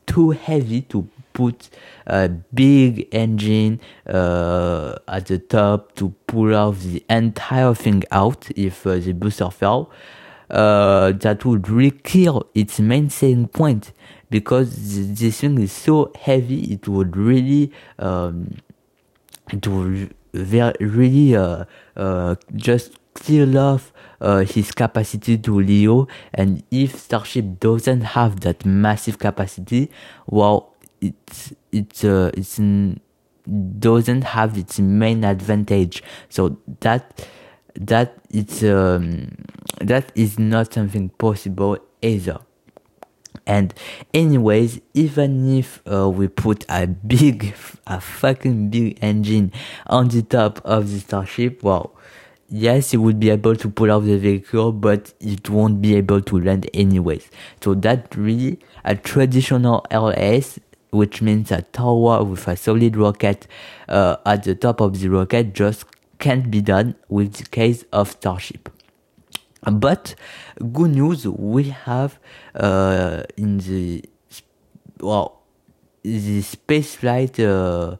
too 0.06 0.30
heavy 0.30 0.82
to 0.82 1.08
put 1.32 1.70
a 2.06 2.28
big 2.28 3.08
engine 3.12 3.80
uh, 4.06 4.96
at 5.08 5.26
the 5.26 5.38
top 5.38 5.94
to 5.96 6.12
pull 6.26 6.54
off 6.54 6.80
the 6.80 7.04
entire 7.08 7.74
thing 7.74 8.02
out 8.10 8.50
if 8.56 8.86
uh, 8.86 8.96
the 8.96 9.12
booster 9.12 9.50
fell. 9.50 9.90
Uh, 10.50 11.12
that 11.12 11.44
would 11.44 11.68
really 11.68 11.96
kill 12.02 12.48
its 12.54 12.80
main 12.80 13.08
selling 13.08 13.46
point 13.46 13.92
because 14.30 15.14
this 15.18 15.40
thing 15.40 15.58
is 15.60 15.72
so 15.72 16.12
heavy 16.20 16.72
it 16.72 16.88
would 16.88 17.16
really 17.16 17.70
um, 18.00 18.56
it 19.52 19.66
would 19.66 20.12
really 20.32 21.36
uh, 21.36 21.64
uh, 21.96 22.34
just 22.56 22.98
kill 23.14 23.56
off 23.58 23.92
uh, 24.20 24.38
his 24.38 24.72
capacity 24.72 25.38
to 25.38 25.60
LEO 25.60 26.08
and 26.34 26.62
if 26.70 26.98
Starship 26.98 27.60
doesn't 27.60 28.02
have 28.02 28.40
that 28.40 28.64
massive 28.64 29.18
capacity 29.18 29.90
well 30.26 30.74
it's 31.00 31.52
it's 31.72 32.04
uh, 32.04 32.30
it's 32.34 32.58
doesn't 33.78 34.22
have 34.22 34.56
its 34.56 34.78
main 34.78 35.24
advantage. 35.24 36.02
So 36.28 36.58
that 36.80 37.26
that 37.74 38.18
it's 38.30 38.62
um, 38.62 39.28
that 39.80 40.12
is 40.14 40.38
not 40.38 40.72
something 40.72 41.08
possible 41.10 41.78
either. 42.02 42.38
And 43.46 43.74
anyways, 44.12 44.80
even 44.94 45.58
if 45.58 45.82
uh, 45.90 46.08
we 46.08 46.28
put 46.28 46.64
a 46.68 46.86
big, 46.86 47.54
a 47.86 48.00
fucking 48.00 48.70
big 48.70 48.98
engine 49.02 49.52
on 49.86 50.08
the 50.08 50.22
top 50.22 50.60
of 50.64 50.90
the 50.90 51.00
Starship, 51.00 51.62
well, 51.62 51.96
yes, 52.48 52.92
it 52.94 52.98
would 52.98 53.18
be 53.18 53.30
able 53.30 53.56
to 53.56 53.68
pull 53.68 53.90
off 53.90 54.04
the 54.04 54.18
vehicle, 54.18 54.72
but 54.72 55.14
it 55.20 55.48
won't 55.48 55.80
be 55.80 55.96
able 55.96 56.20
to 56.20 56.40
land 56.40 56.68
anyways. 56.74 57.30
So 57.60 57.74
that 57.74 58.14
really 58.14 58.58
a 58.84 58.94
traditional 58.94 59.84
LS 59.90 60.58
which 60.90 61.22
means 61.22 61.52
a 61.52 61.62
tower 61.62 62.24
with 62.24 62.46
a 62.48 62.56
solid 62.56 62.96
rocket 62.96 63.46
uh, 63.88 64.16
at 64.26 64.42
the 64.42 64.54
top 64.54 64.80
of 64.80 64.98
the 64.98 65.08
rocket 65.08 65.54
just 65.54 65.84
can't 66.20 66.50
be 66.50 66.60
done 66.60 66.94
with 67.08 67.34
the 67.34 67.44
case 67.44 67.84
of 67.92 68.10
Starship. 68.12 68.68
But 69.62 70.14
good 70.72 70.92
news, 70.92 71.26
we 71.26 71.64
have 71.64 72.18
uh, 72.54 73.24
in 73.36 73.58
the 73.58 74.04
well 75.00 75.40
the 76.02 76.40
spaceflight 76.40 77.38
uh, 77.38 77.96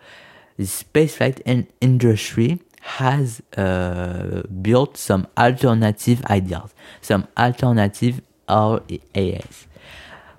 the 0.57 0.65
spaceflight 0.65 1.41
and 1.45 1.67
industry 1.81 2.61
has 2.81 3.43
uh, 3.57 4.43
built 4.63 4.97
some 4.97 5.27
alternative 5.37 6.25
ideas, 6.27 6.75
some 7.03 7.29
alternative 7.37 8.23
RAS. 8.49 9.67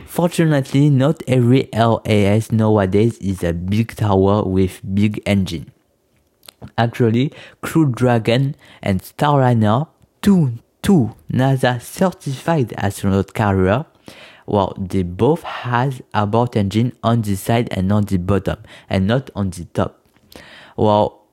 Fortunately, 0.05 0.89
not 0.89 1.21
every 1.27 1.69
LAS 1.71 2.51
nowadays 2.51 3.17
is 3.19 3.43
a 3.43 3.53
big 3.53 3.95
tower 3.95 4.43
with 4.43 4.81
big 4.93 5.21
engine. 5.25 5.71
Actually, 6.77 7.31
Crew 7.61 7.91
Dragon 7.91 8.55
and 8.81 9.01
Starliner, 9.01 9.87
two, 10.21 10.53
two 10.81 11.15
NASA 11.31 11.81
certified 11.81 12.73
astronaut 12.77 13.33
carrier, 13.33 13.85
well, 14.45 14.75
they 14.77 15.03
both 15.03 15.43
has 15.43 16.01
abort 16.13 16.55
engine 16.55 16.93
on 17.03 17.21
the 17.21 17.35
side 17.35 17.69
and 17.71 17.91
on 17.91 18.03
the 18.03 18.17
bottom, 18.17 18.57
and 18.89 19.07
not 19.07 19.29
on 19.35 19.51
the 19.51 19.65
top. 19.65 20.05
Well, 20.75 21.25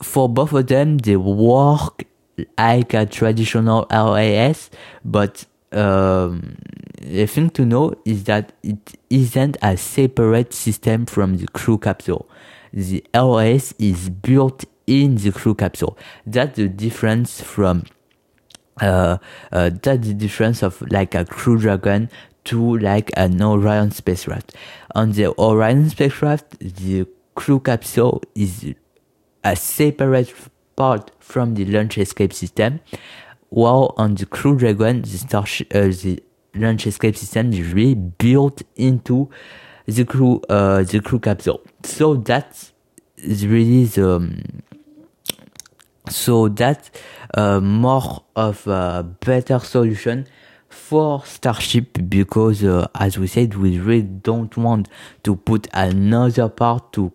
for 0.00 0.28
both 0.28 0.52
of 0.52 0.66
them, 0.68 0.98
they 0.98 1.16
work 1.16 2.04
like 2.56 2.94
a 2.94 3.06
traditional 3.06 3.86
LAS, 3.90 4.70
but 5.04 5.44
um, 5.72 6.56
the 7.00 7.26
thing 7.26 7.50
to 7.50 7.64
know 7.64 7.94
is 8.04 8.24
that 8.24 8.52
it 8.62 8.98
isn't 9.10 9.56
a 9.62 9.76
separate 9.76 10.52
system 10.52 11.06
from 11.06 11.38
the 11.38 11.48
crew 11.48 11.78
capsule. 11.78 12.28
The 12.72 13.04
LS 13.12 13.74
is 13.78 14.08
built 14.08 14.64
in 14.86 15.16
the 15.16 15.32
crew 15.32 15.54
capsule. 15.54 15.96
That's 16.26 16.56
the 16.56 16.68
difference 16.68 17.40
from 17.40 17.84
uh, 18.80 19.18
uh, 19.52 19.70
that's 19.82 20.08
the 20.08 20.14
difference 20.14 20.62
of 20.62 20.82
like 20.90 21.14
a 21.14 21.24
Crew 21.24 21.58
Dragon 21.58 22.08
to 22.44 22.78
like 22.78 23.10
an 23.16 23.40
Orion 23.42 23.90
spacecraft. 23.90 24.54
On 24.94 25.12
the 25.12 25.28
Orion 25.38 25.90
spacecraft, 25.90 26.58
the 26.58 27.06
crew 27.34 27.60
capsule 27.60 28.22
is 28.34 28.74
a 29.44 29.56
separate 29.56 30.34
part 30.74 31.10
from 31.20 31.54
the 31.54 31.64
launch 31.66 31.98
escape 31.98 32.32
system, 32.32 32.80
while 33.50 33.94
on 33.96 34.14
the 34.14 34.26
Crew 34.26 34.56
Dragon, 34.56 35.02
the 35.02 35.18
Starship, 35.18 35.72
uh, 35.74 35.82
the 35.82 36.22
launch 36.54 36.86
escape 36.86 37.16
system 37.16 37.52
is 37.52 37.72
really 37.72 37.94
built 37.94 38.62
into 38.76 39.28
the 39.86 40.04
crew 40.04 40.40
uh, 40.48 40.82
the 40.82 41.00
crew 41.00 41.18
capsule. 41.18 41.60
So 41.84 42.14
that's 42.14 42.72
really 43.18 43.84
the 43.84 44.16
um, 44.16 44.42
so 46.08 46.48
that's 46.48 46.90
uh, 47.34 47.60
more 47.60 48.24
of 48.34 48.66
a 48.66 49.06
better 49.20 49.58
solution 49.58 50.26
for 50.68 51.24
Starship 51.24 51.98
because 52.08 52.64
uh, 52.64 52.88
as 52.94 53.18
we 53.18 53.26
said 53.26 53.54
we 53.54 53.78
really 53.78 54.02
don't 54.02 54.56
want 54.56 54.88
to 55.22 55.36
put 55.36 55.68
another 55.74 56.48
part 56.48 56.92
to 56.92 57.12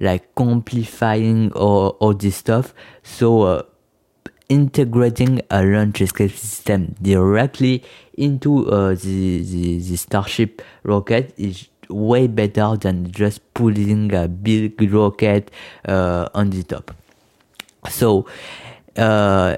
like 0.00 0.34
complifying 0.34 1.52
all, 1.52 1.96
all 2.00 2.14
this 2.14 2.36
stuff 2.36 2.74
so 3.02 3.42
uh, 3.42 3.62
integrating 4.48 5.40
a 5.50 5.64
launch 5.64 6.00
escape 6.00 6.32
system 6.32 6.94
directly 7.00 7.82
into 8.16 8.68
uh, 8.70 8.90
the, 8.90 9.42
the, 9.42 9.78
the 9.78 9.96
Starship 9.96 10.62
rocket 10.82 11.32
is 11.36 11.68
way 11.88 12.26
better 12.26 12.76
than 12.76 13.10
just 13.10 13.54
putting 13.54 14.12
a 14.12 14.28
big 14.28 14.92
rocket 14.92 15.50
uh, 15.86 16.28
on 16.34 16.50
the 16.50 16.62
top. 16.62 16.94
So, 17.90 18.26
uh, 18.96 19.56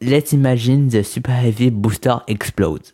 let's 0.00 0.32
imagine 0.32 0.88
the 0.88 1.04
super 1.04 1.32
heavy 1.32 1.70
booster 1.70 2.20
explodes. 2.26 2.92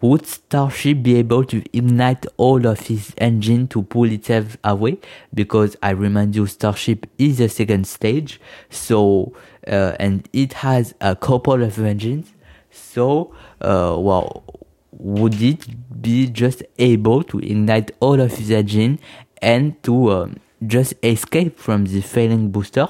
Would 0.00 0.26
Starship 0.26 1.02
be 1.04 1.16
able 1.16 1.44
to 1.44 1.62
ignite 1.72 2.26
all 2.36 2.66
of 2.66 2.90
its 2.90 3.14
engine 3.18 3.68
to 3.68 3.82
pull 3.82 4.10
itself 4.10 4.56
away? 4.64 4.98
Because 5.32 5.76
I 5.80 5.90
remind 5.90 6.34
you, 6.34 6.46
Starship 6.46 7.06
is 7.18 7.38
the 7.38 7.48
second 7.48 7.86
stage, 7.86 8.40
so 8.68 9.32
uh, 9.68 9.94
and 10.00 10.28
it 10.32 10.54
has 10.54 10.94
a 11.00 11.14
couple 11.14 11.62
of 11.62 11.78
engines. 11.78 12.32
So, 12.70 13.32
uh, 13.60 13.94
well, 13.96 14.42
would 14.90 15.40
it 15.40 15.66
be 16.02 16.28
just 16.28 16.64
able 16.78 17.22
to 17.24 17.38
ignite 17.38 17.92
all 18.00 18.20
of 18.20 18.32
its 18.32 18.50
engine 18.50 18.98
and 19.40 19.80
to 19.84 20.10
um, 20.10 20.36
just 20.66 20.94
escape 21.04 21.60
from 21.60 21.84
the 21.84 22.00
failing 22.00 22.50
booster? 22.50 22.88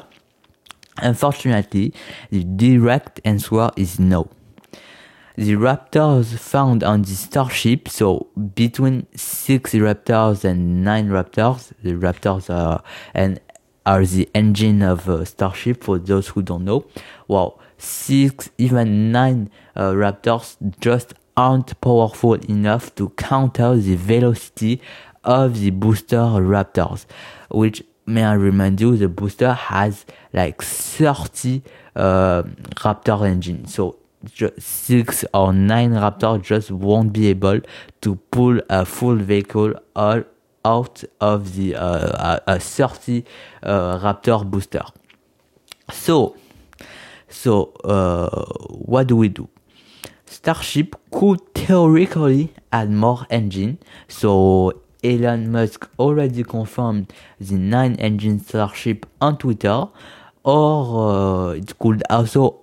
Unfortunately, 1.03 1.93
the 2.31 2.45
direct 2.45 3.21
answer 3.25 3.71
is 3.77 3.99
no 3.99 4.29
the 5.37 5.55
raptors 5.55 6.39
found 6.39 6.85
on 6.85 7.03
the 7.03 7.15
starship, 7.15 7.89
so 7.89 8.29
between 8.55 9.07
six 9.17 9.73
raptors 9.73 10.45
and 10.45 10.85
nine 10.85 11.09
raptors, 11.09 11.73
the 11.83 11.93
raptors 11.93 12.51
are 12.51 12.83
and 13.15 13.41
are 13.85 14.05
the 14.05 14.29
engine 14.35 14.83
of 14.83 15.09
a 15.09 15.25
starship 15.27 15.83
for 15.83 15.99
those 15.99 16.29
who 16.29 16.43
don't 16.43 16.65
know. 16.65 16.85
Well, 17.29 17.59
six, 17.79 18.51
even 18.59 19.11
nine 19.11 19.51
uh, 19.75 19.93
raptors 19.93 20.57
just 20.81 21.15
aren't 21.37 21.81
powerful 21.81 22.35
enough 22.35 22.95
to 22.97 23.09
counter 23.11 23.75
the 23.77 23.97
velocity 23.97 24.83
of 25.25 25.61
the 25.61 25.71
booster 25.71 26.17
raptors, 26.17 27.07
which 27.51 27.83
may 28.07 28.25
I 28.25 28.35
remind 28.35 28.81
you, 28.81 28.97
the 28.97 29.09
booster 29.09 29.53
has 29.53 30.05
like 30.33 30.63
30 30.63 31.63
uh, 31.95 32.43
raptor 32.77 33.27
engines. 33.27 33.75
So 33.75 33.99
six 34.59 35.25
or 35.35 35.53
nine 35.53 35.93
Raptor 35.93 36.43
just 36.43 36.71
won't 36.71 37.13
be 37.13 37.29
able 37.29 37.61
to 38.01 38.17
pull 38.31 38.61
a 38.69 38.85
full 38.85 39.17
vehicle 39.17 39.75
all 39.97 40.23
out 40.65 41.03
of 41.21 41.57
the 41.57 41.75
uh, 41.75 42.39
a, 42.47 42.55
a 42.55 42.61
30 42.61 43.25
uh, 43.63 43.99
Raptor 43.99 44.49
booster. 44.49 44.85
So, 45.91 46.37
so 47.29 47.73
uh, 47.85 48.45
what 48.69 49.09
do 49.09 49.17
we 49.17 49.29
do? 49.29 49.49
Starship 50.27 50.97
could 51.11 51.41
theoretically 51.55 52.55
add 52.73 52.91
more 52.91 53.27
engine. 53.29 53.79
So 54.09 54.82
Elon 55.05 55.51
Musk 55.51 55.89
already 55.99 56.45
confirmed 56.45 57.13
the 57.41 57.55
nine 57.55 57.97
engine 57.97 58.39
Starship 58.41 59.07
on 59.21 59.39
Twitter, 59.39 59.89
or 60.45 61.11
uh, 61.11 61.51
it 61.53 61.79
could 61.79 62.03
also 62.11 62.59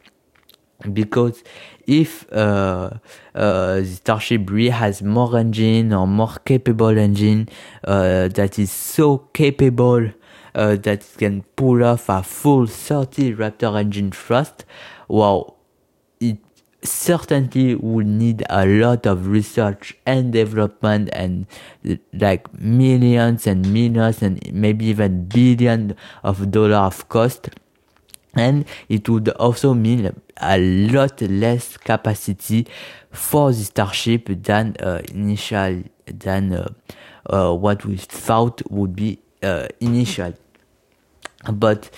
Because 0.92 1.42
if 1.87 2.31
uh, 2.33 2.90
uh, 3.35 3.83
Starship 3.85 4.51
really 4.51 4.71
has 4.71 5.03
more 5.03 5.37
engine 5.38 5.92
or 5.92 6.07
more 6.07 6.37
capable 6.45 6.97
engine 6.97 7.49
uh, 7.85 8.29
that 8.29 8.59
is 8.59 8.71
so 8.71 9.18
capable 9.33 10.11
uh, 10.55 10.77
that 10.77 11.07
can 11.18 11.42
pull 11.57 11.83
off 11.85 12.09
a 12.09 12.23
full 12.23 12.66
30 12.66 13.35
Raptor 13.35 13.79
engine 13.79 14.11
thrust, 14.11 14.64
well, 15.09 15.57
it 16.21 16.38
certainly 16.83 17.75
would 17.75 18.07
need 18.07 18.45
a 18.51 18.66
lot 18.66 19.07
of 19.07 19.27
research 19.29 19.97
and 20.05 20.33
development 20.33 21.09
and 21.12 21.47
like 22.12 22.53
millions 22.61 23.47
and 23.47 23.73
millions 23.73 24.23
and 24.23 24.40
maybe 24.53 24.87
even 24.87 25.25
billions 25.27 25.95
of 26.25 26.51
dollars 26.51 26.75
of 26.75 27.09
cost 27.09 27.51
and 28.35 28.64
it 28.88 29.09
would 29.09 29.29
also 29.31 29.75
mean 29.75 30.14
a 30.40 30.59
lot 30.59 31.21
less 31.23 31.77
capacity 31.77 32.66
for 33.11 33.53
the 33.53 33.64
starship 33.64 34.27
than 34.42 34.75
uh, 34.81 35.03
initial 35.12 35.83
than 36.07 36.53
uh, 36.53 36.68
uh, 37.27 37.55
what 37.55 37.85
we 37.85 37.97
thought 37.97 38.62
would 38.71 38.97
be 38.97 39.18
uh, 39.42 39.66
initial. 39.81 40.35
But 41.53 41.90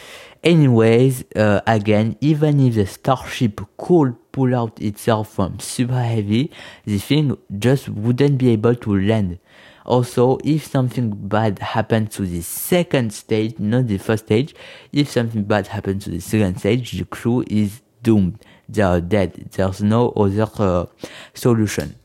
anyways 0.44 1.24
uh, 1.36 1.60
again 1.66 2.16
even 2.20 2.60
if 2.60 2.74
the 2.74 2.86
starship 2.86 3.60
could 3.78 4.14
pull 4.30 4.54
out 4.54 4.78
itself 4.80 5.34
from 5.34 5.58
super 5.58 6.02
heavy 6.02 6.50
the 6.84 6.98
thing 6.98 7.36
just 7.58 7.88
wouldn't 7.88 8.36
be 8.36 8.50
able 8.50 8.74
to 8.74 8.94
land 8.94 9.38
also, 9.84 10.38
if 10.42 10.66
something 10.66 11.10
bad 11.10 11.58
happens 11.58 12.14
to 12.16 12.22
the 12.22 12.40
second 12.40 13.12
stage, 13.12 13.58
not 13.58 13.86
the 13.86 13.98
first 13.98 14.24
stage, 14.24 14.54
if 14.92 15.10
something 15.10 15.44
bad 15.44 15.66
happens 15.66 16.04
to 16.04 16.10
the 16.10 16.20
second 16.20 16.58
stage, 16.58 16.92
the 16.92 17.04
crew 17.04 17.44
is 17.48 17.82
doomed. 18.02 18.42
They 18.66 18.80
are 18.80 19.00
dead. 19.00 19.50
There's 19.52 19.82
no 19.82 20.08
other 20.10 20.48
uh, 20.58 20.86
solution. 21.34 21.96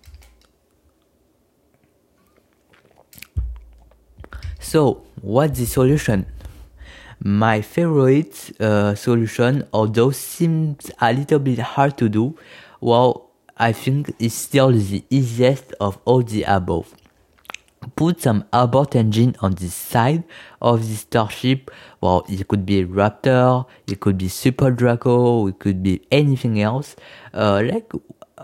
So, 4.59 5.03
what's 5.21 5.57
the 5.57 5.65
solution? 5.65 6.25
My 7.23 7.61
favorite 7.61 8.51
uh, 8.59 8.95
solution, 8.95 9.65
although 9.71 10.11
seems 10.11 10.91
a 10.99 11.13
little 11.13 11.39
bit 11.39 11.59
hard 11.59 11.97
to 11.97 12.09
do, 12.09 12.37
well, 12.81 13.31
I 13.55 13.71
think 13.71 14.13
is 14.19 14.33
still 14.33 14.71
the 14.71 15.03
easiest 15.09 15.73
of 15.79 15.97
all 16.05 16.23
the 16.23 16.43
above 16.43 16.93
put 17.95 18.21
some 18.21 18.45
abort 18.53 18.95
engine 18.95 19.35
on 19.41 19.53
the 19.55 19.69
side 19.69 20.23
of 20.61 20.87
the 20.87 20.95
starship. 20.95 21.71
Well, 22.01 22.25
it 22.29 22.47
could 22.47 22.65
be 22.65 22.85
Raptor, 22.85 23.65
it 23.87 23.99
could 23.99 24.17
be 24.17 24.27
Super 24.27 24.71
Draco, 24.71 25.47
it 25.47 25.59
could 25.59 25.83
be 25.83 26.01
anything 26.11 26.61
else. 26.61 26.95
Uh, 27.33 27.61
like 27.65 27.91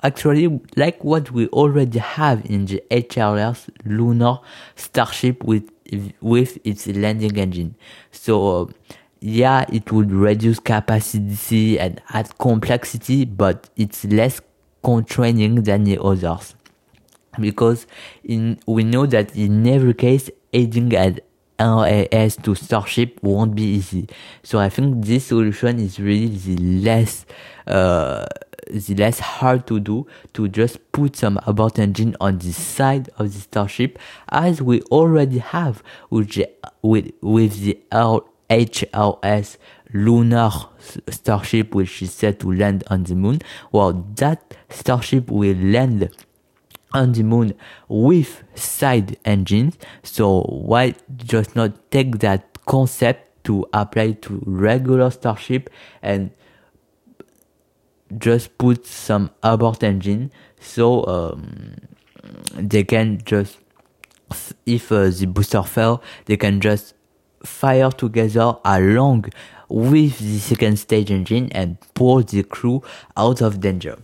actually, 0.03 0.59
like 0.75 1.03
what 1.03 1.31
we 1.31 1.47
already 1.47 1.99
have 1.99 2.45
in 2.45 2.65
the 2.65 2.83
HLS 2.91 3.69
lunar 3.85 4.39
starship 4.75 5.43
with 5.43 5.69
with 6.21 6.57
its 6.63 6.87
landing 6.87 7.37
engine. 7.37 7.75
So. 8.11 8.63
Uh, 8.63 8.71
yeah, 9.21 9.65
it 9.69 9.91
would 9.91 10.11
reduce 10.11 10.59
capacity 10.59 11.79
and 11.79 11.99
add 12.09 12.37
complexity, 12.37 13.25
but 13.25 13.71
it's 13.75 14.05
less 14.05 14.39
constraining 14.83 15.63
than 15.63 15.83
the 15.83 15.97
others 15.99 16.53
because 17.39 17.87
in 18.23 18.59
we 18.65 18.83
know 18.83 19.05
that 19.05 19.35
in 19.35 19.67
every 19.67 19.93
case 19.93 20.29
adding 20.53 20.93
an 20.95 21.19
RAS 21.59 22.35
to 22.37 22.53
Starship 22.55 23.19
won't 23.21 23.55
be 23.55 23.63
easy. 23.63 24.07
So 24.43 24.59
I 24.59 24.69
think 24.69 25.05
this 25.05 25.27
solution 25.27 25.79
is 25.79 25.99
really 25.99 26.27
the 26.27 26.57
less 26.57 27.25
uh, 27.67 28.25
the 28.69 28.95
less 28.95 29.19
hard 29.19 29.67
to 29.67 29.79
do 29.79 30.07
to 30.33 30.47
just 30.47 30.91
put 30.91 31.15
some 31.15 31.39
abort 31.45 31.79
engine 31.79 32.15
on 32.19 32.39
the 32.39 32.51
side 32.51 33.09
of 33.17 33.33
the 33.33 33.39
Starship 33.39 33.99
as 34.29 34.61
we 34.61 34.81
already 34.83 35.37
have 35.37 35.83
with 36.09 36.31
the, 36.33 36.49
with, 36.81 37.11
with 37.21 37.61
the 37.61 37.79
HLS 38.49 39.57
lunar 39.93 40.51
starship 41.09 41.73
which 41.73 42.01
is 42.01 42.13
set 42.13 42.39
to 42.39 42.51
land 42.51 42.83
on 42.87 43.03
the 43.03 43.15
moon. 43.15 43.39
Well, 43.71 44.05
that 44.15 44.55
starship 44.69 45.29
will 45.31 45.55
land 45.55 46.09
on 46.95 47.11
the 47.11 47.23
moon 47.23 47.53
with 47.87 48.43
side 48.55 49.17
engines. 49.25 49.77
So 50.03 50.41
why 50.41 50.95
just 51.17 51.55
not 51.55 51.91
take 51.91 52.19
that 52.19 52.63
concept 52.65 53.43
to 53.45 53.65
apply 53.73 54.13
to 54.13 54.41
regular 54.45 55.11
Starship 55.11 55.69
and 56.01 56.31
just 58.17 58.57
put 58.57 58.85
some 58.85 59.31
abort 59.43 59.83
engine 59.83 60.31
so 60.59 61.05
um, 61.05 61.75
they 62.53 62.83
can 62.83 63.21
just 63.25 63.57
if 64.65 64.91
uh, 64.91 65.09
the 65.09 65.25
booster 65.25 65.63
fail 65.63 66.01
they 66.25 66.37
can 66.37 66.61
just 66.61 66.93
fire 67.43 67.91
together 67.91 68.55
along 68.63 69.25
with 69.69 70.19
the 70.19 70.39
second 70.39 70.77
stage 70.77 71.11
engine 71.11 71.51
and 71.51 71.77
pull 71.93 72.21
the 72.21 72.43
crew 72.43 72.81
out 73.17 73.41
of 73.41 73.59
danger 73.59 73.97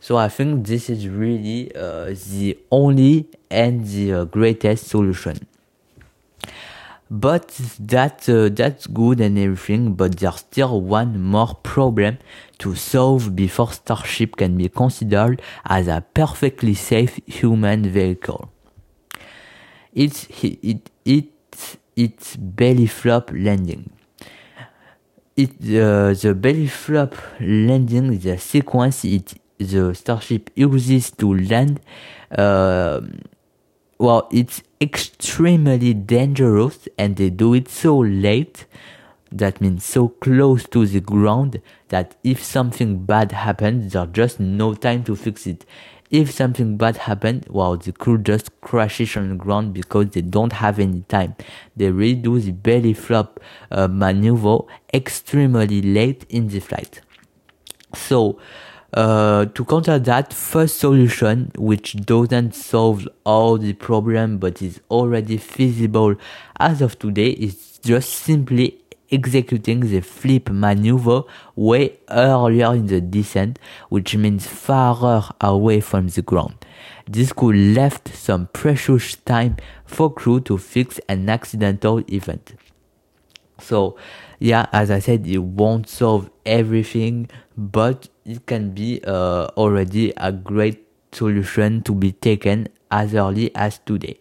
so 0.00 0.16
I 0.16 0.28
think 0.28 0.66
this 0.66 0.88
is 0.88 1.08
really 1.08 1.74
uh, 1.74 2.14
the 2.30 2.58
only 2.70 3.26
and 3.50 3.84
the 3.86 4.12
uh, 4.12 4.24
greatest 4.24 4.88
solution. 4.88 5.46
But 7.10 7.48
that 7.80 8.28
uh, 8.28 8.50
that's 8.50 8.86
good 8.86 9.20
and 9.20 9.38
everything, 9.38 9.94
but 9.94 10.18
there's 10.18 10.36
still 10.36 10.82
one 10.82 11.20
more 11.20 11.54
problem 11.62 12.18
to 12.58 12.74
solve 12.74 13.34
before 13.34 13.72
Starship 13.72 14.36
can 14.36 14.56
be 14.58 14.68
considered 14.68 15.40
as 15.64 15.88
a 15.88 16.04
perfectly 16.12 16.74
safe 16.74 17.18
human 17.26 17.88
vehicle. 17.88 18.52
It's 19.94 20.26
it 20.42 20.90
it 21.06 21.32
it's 21.96 22.36
belly 22.36 22.86
flop 22.86 23.30
landing. 23.32 23.90
It 25.34 25.50
uh, 25.62 26.12
the 26.12 26.34
belly 26.34 26.66
flop 26.66 27.14
landing 27.40 28.18
the 28.18 28.36
sequence 28.36 29.04
it 29.06 29.40
the 29.58 29.94
starship 29.94 30.50
uses 30.54 31.10
to 31.12 31.34
land, 31.36 31.80
uh, 32.36 33.00
well, 33.98 34.28
it's 34.32 34.62
extremely 34.80 35.92
dangerous 35.94 36.88
and 36.96 37.16
they 37.16 37.30
do 37.30 37.54
it 37.54 37.68
so 37.68 37.98
late, 37.98 38.66
that 39.30 39.60
means 39.60 39.84
so 39.84 40.08
close 40.08 40.66
to 40.68 40.86
the 40.86 41.00
ground, 41.00 41.60
that 41.88 42.14
if 42.22 42.42
something 42.42 43.04
bad 43.04 43.32
happens, 43.32 43.92
there's 43.92 44.08
just 44.12 44.40
no 44.40 44.74
time 44.74 45.04
to 45.04 45.16
fix 45.16 45.46
it. 45.46 45.66
If 46.10 46.30
something 46.30 46.78
bad 46.78 46.96
happens, 46.96 47.44
well, 47.50 47.76
the 47.76 47.92
crew 47.92 48.16
just 48.16 48.58
crashes 48.62 49.14
on 49.16 49.28
the 49.28 49.34
ground 49.34 49.74
because 49.74 50.10
they 50.10 50.22
don't 50.22 50.54
have 50.54 50.78
any 50.78 51.02
time. 51.02 51.36
They 51.76 51.90
really 51.90 52.14
do 52.14 52.40
the 52.40 52.52
belly 52.52 52.94
flop 52.94 53.40
uh, 53.70 53.88
maneuver 53.88 54.60
extremely 54.94 55.82
late 55.82 56.24
in 56.30 56.48
the 56.48 56.60
flight. 56.60 57.02
So, 57.94 58.38
uh, 58.94 59.44
to 59.46 59.64
counter 59.64 59.98
that 59.98 60.32
first 60.32 60.78
solution, 60.78 61.52
which 61.56 61.94
doesn't 61.96 62.54
solve 62.54 63.06
all 63.24 63.58
the 63.58 63.74
problem 63.74 64.38
but 64.38 64.62
is 64.62 64.80
already 64.90 65.36
feasible 65.36 66.14
as 66.58 66.80
of 66.80 66.98
today, 66.98 67.30
is 67.30 67.78
just 67.78 68.10
simply 68.10 68.80
executing 69.10 69.80
the 69.80 70.00
flip 70.00 70.50
maneuver 70.50 71.22
way 71.56 71.98
earlier 72.10 72.74
in 72.74 72.86
the 72.86 73.00
descent, 73.00 73.58
which 73.88 74.16
means 74.16 74.46
farther 74.46 75.28
away 75.40 75.80
from 75.80 76.08
the 76.08 76.22
ground. 76.22 76.54
This 77.06 77.32
could 77.32 77.56
left 77.56 78.14
some 78.14 78.48
precious 78.52 79.16
time 79.16 79.56
for 79.86 80.12
crew 80.12 80.40
to 80.40 80.58
fix 80.58 81.00
an 81.08 81.28
accidental 81.28 82.02
event. 82.12 82.54
So, 83.60 83.96
yeah, 84.38 84.66
as 84.72 84.90
I 84.90 85.00
said, 85.00 85.26
it 85.26 85.38
won't 85.38 85.88
solve 85.88 86.30
everything, 86.46 87.28
but 87.56 88.08
it 88.24 88.46
can 88.46 88.70
be 88.70 89.00
uh, 89.04 89.46
already 89.56 90.12
a 90.16 90.32
great 90.32 90.86
solution 91.12 91.82
to 91.82 91.94
be 91.94 92.12
taken 92.12 92.68
as 92.90 93.14
early 93.14 93.54
as 93.54 93.78
today. 93.78 94.20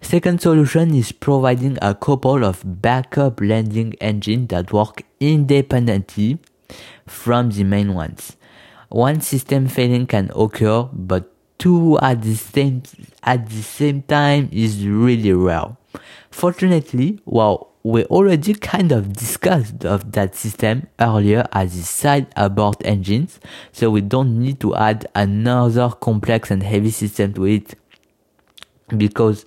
Second 0.00 0.40
solution 0.40 0.94
is 0.94 1.12
providing 1.12 1.76
a 1.82 1.94
couple 1.94 2.44
of 2.44 2.62
backup 2.64 3.40
landing 3.40 3.94
engines 4.00 4.48
that 4.48 4.72
work 4.72 5.02
independently 5.18 6.38
from 7.06 7.50
the 7.50 7.64
main 7.64 7.94
ones. 7.94 8.36
One 8.88 9.20
system 9.20 9.68
failing 9.68 10.06
can 10.06 10.30
occur, 10.34 10.88
but 10.92 11.30
two 11.58 11.98
at 12.00 12.22
the 12.22 12.34
same 12.34 12.82
at 13.22 13.48
the 13.50 13.62
same 13.62 14.02
time 14.02 14.48
is 14.52 14.86
really 14.86 15.32
rare. 15.32 15.76
Fortunately, 16.30 17.20
while 17.24 17.69
we 17.82 18.04
already 18.04 18.54
kind 18.54 18.92
of 18.92 19.12
discussed 19.14 19.84
of 19.84 20.12
that 20.12 20.34
system 20.34 20.86
earlier 20.98 21.46
as 21.52 21.76
the 21.76 21.82
side 21.82 22.26
abort 22.36 22.76
engines, 22.84 23.40
so 23.72 23.90
we 23.90 24.00
don't 24.02 24.38
need 24.38 24.60
to 24.60 24.74
add 24.74 25.06
another 25.14 25.88
complex 25.90 26.50
and 26.50 26.62
heavy 26.62 26.90
system 26.90 27.32
to 27.34 27.44
it. 27.46 27.74
because 28.96 29.46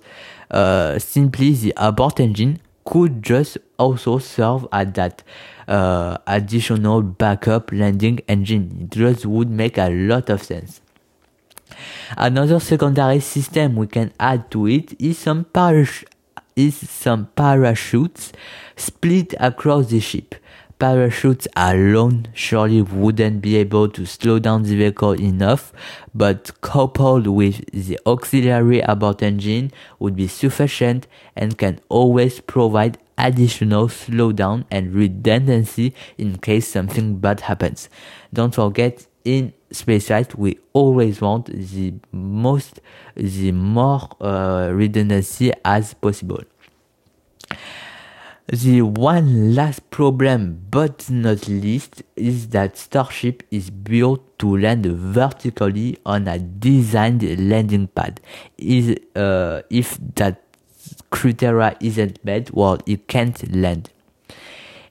uh, 0.50 0.98
simply 0.98 1.52
the 1.52 1.72
abort 1.76 2.20
engine 2.20 2.60
could 2.84 3.22
just 3.22 3.58
also 3.78 4.18
serve 4.18 4.66
as 4.72 4.92
that 4.92 5.22
uh, 5.68 6.18
additional 6.26 7.02
backup 7.02 7.72
landing 7.72 8.20
engine. 8.28 8.78
It 8.82 8.90
just 8.90 9.26
would 9.26 9.50
make 9.50 9.78
a 9.78 9.88
lot 9.90 10.28
of 10.30 10.42
sense. 10.42 10.80
Another 12.16 12.60
secondary 12.60 13.20
system 13.20 13.76
we 13.76 13.86
can 13.86 14.12
add 14.20 14.50
to 14.50 14.66
it 14.66 15.00
is 15.00 15.18
some 15.18 15.44
parach- 15.44 16.04
is 16.56 16.76
some 16.88 17.26
parachutes 17.36 18.32
split 18.76 19.34
across 19.40 19.86
the 19.86 20.00
ship. 20.00 20.34
Parachutes 20.78 21.46
alone 21.56 22.26
surely 22.34 22.82
wouldn't 22.82 23.40
be 23.40 23.56
able 23.56 23.88
to 23.88 24.04
slow 24.04 24.38
down 24.38 24.64
the 24.64 24.76
vehicle 24.76 25.12
enough, 25.12 25.72
but 26.14 26.50
coupled 26.60 27.26
with 27.28 27.64
the 27.72 27.98
auxiliary 28.06 28.80
abort 28.80 29.22
engine 29.22 29.70
would 29.98 30.16
be 30.16 30.26
sufficient 30.26 31.06
and 31.36 31.56
can 31.56 31.80
always 31.88 32.40
provide 32.40 32.98
additional 33.16 33.86
slowdown 33.86 34.64
and 34.70 34.92
redundancy 34.92 35.94
in 36.18 36.36
case 36.38 36.66
something 36.66 37.18
bad 37.18 37.40
happens. 37.40 37.88
Don't 38.32 38.54
forget, 38.54 39.06
in 39.24 39.52
spaceflight, 39.74 40.34
we 40.36 40.58
always 40.72 41.20
want 41.20 41.46
the 41.46 41.94
most, 42.12 42.80
the 43.16 43.52
more 43.52 44.08
uh, 44.20 44.70
redundancy 44.72 45.52
as 45.64 45.94
possible. 45.94 46.42
The 48.46 48.82
one 48.82 49.54
last 49.54 49.88
problem, 49.90 50.66
but 50.70 51.08
not 51.08 51.48
least, 51.48 52.02
is 52.14 52.48
that 52.48 52.76
Starship 52.76 53.42
is 53.50 53.70
built 53.70 54.38
to 54.40 54.58
land 54.58 54.84
vertically 54.84 55.98
on 56.04 56.28
a 56.28 56.38
designed 56.38 57.22
landing 57.48 57.88
pad. 57.88 58.20
Is 58.58 58.96
uh, 59.16 59.62
if 59.70 59.98
that 60.16 60.42
criteria 61.10 61.74
isn't 61.80 62.22
met, 62.22 62.52
well, 62.52 62.78
it 62.84 63.08
can't 63.08 63.54
land. 63.56 63.90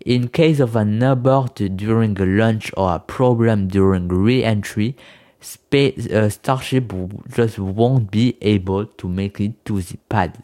In 0.05 0.27
case 0.27 0.59
of 0.59 0.75
an 0.75 1.01
abort 1.01 1.55
during 1.55 2.19
a 2.19 2.25
launch 2.25 2.71
or 2.75 2.95
a 2.95 2.99
problem 2.99 3.69
during 3.69 4.09
re-entry, 4.09 4.97
space, 5.39 6.07
uh, 6.07 6.29
Starship 6.29 6.91
just 7.29 7.57
won't 7.57 8.11
be 8.11 8.37
able 8.41 8.85
to 8.85 9.07
make 9.07 9.39
it 9.39 9.63
to 9.65 9.81
the 9.81 9.97
pad. 10.09 10.43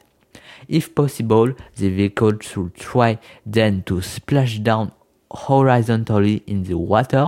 If 0.69 0.95
possible, 0.95 1.53
the 1.75 1.89
vehicle 1.89 2.39
should 2.39 2.75
try 2.75 3.19
then 3.45 3.83
to 3.83 4.01
splash 4.01 4.59
down 4.59 4.93
horizontally 5.31 6.41
in 6.47 6.63
the 6.63 6.77
water, 6.77 7.27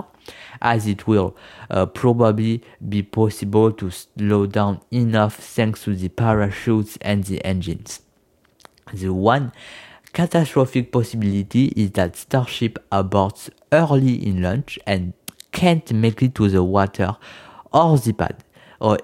as 0.62 0.88
it 0.88 1.08
will 1.08 1.36
uh, 1.70 1.86
probably 1.86 2.62
be 2.88 3.04
possible 3.04 3.74
to 3.74 3.91
slow 3.91 4.46
down 4.46 4.80
enough 4.91 5.36
thanks 5.36 5.84
to 5.84 5.96
the 5.96 6.08
parachutes 6.08 6.98
and 7.02 7.26
the 7.26 7.44
engines. 7.44 8.02
The 8.94 9.13
one 9.13 9.52
catastrophic 10.13 10.91
possibility 10.91 11.65
is 11.67 11.91
that 11.91 12.15
Starship 12.15 12.78
aborts 12.91 13.50
early 13.71 14.15
in 14.26 14.41
launch 14.41 14.78
and 14.86 15.13
can't 15.52 15.91
make 15.93 16.21
it 16.21 16.36
to 16.36 16.50
the 16.50 16.63
water 16.63 17.17
or 17.74 17.97
the 17.97 18.13
pad, 18.13 18.43
or 18.80 18.97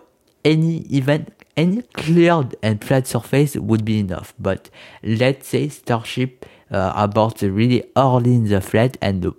any 0.43 0.79
event 0.95 1.33
any 1.57 1.81
cleared 1.81 2.55
and 2.61 2.83
flat 2.83 3.07
surface 3.07 3.55
would 3.55 3.83
be 3.83 3.99
enough. 3.99 4.33
But 4.39 4.69
let's 5.01 5.47
say 5.47 5.69
Starship 5.69 6.45
uh, 6.69 7.07
aborts 7.07 7.41
really 7.41 7.83
early 7.97 8.35
in 8.35 8.47
the 8.47 8.61
flight 8.61 8.97
and 9.01 9.33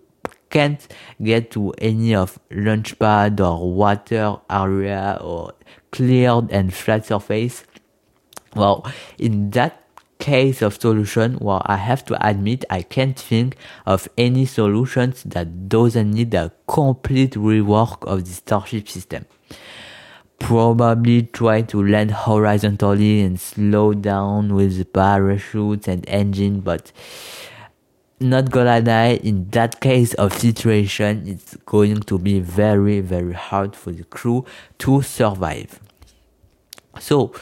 can't 0.51 0.87
get 1.23 1.51
to 1.53 1.73
any 1.79 2.15
of 2.15 2.39
launch 2.51 2.99
pad 2.99 3.41
or 3.41 3.73
water 3.73 4.37
area 4.51 5.19
or 5.21 5.53
cleared 5.93 6.51
and 6.51 6.75
flat 6.75 7.07
surface. 7.07 7.65
Well, 8.57 8.91
in 9.19 9.51
that 9.51 9.88
case 10.19 10.63
of 10.63 10.81
solution, 10.81 11.39
well, 11.41 11.63
I 11.67 11.77
have 11.77 12.05
to 12.07 12.27
admit 12.27 12.65
I 12.71 12.83
can't 12.83 13.19
think 13.19 13.57
of 13.87 14.09
any 14.19 14.47
solutions 14.47 15.23
that 15.25 15.69
doesn't 15.69 16.11
need 16.11 16.35
a 16.35 16.53
complete 16.67 17.33
rework 17.35 18.05
of 18.07 18.25
the 18.25 18.33
Starship 18.33 18.89
system 18.89 19.27
probably 20.39 21.23
try 21.23 21.63
to 21.63 21.83
land 21.83 22.11
horizontally 22.11 23.21
and 23.21 23.41
slow 23.41 23.93
down 23.93 24.55
with 24.55 24.93
parachutes 24.93 25.89
and 25.89 26.09
engine, 26.09 26.61
but 26.61 26.93
not 28.21 28.51
gonna 28.51 28.81
lie, 28.81 29.21
in 29.23 29.49
that 29.51 29.81
case 29.81 30.15
of 30.15 30.33
situation, 30.33 31.25
it's 31.27 31.57
going 31.67 32.01
to 32.01 32.19
be 32.19 32.41
very, 32.41 33.01
very 33.01 33.33
hard 33.33 33.77
for 33.77 33.93
the 33.93 34.05
crew 34.05 34.45
to 34.79 35.03
survive. 35.03 35.81
So, 36.99 37.33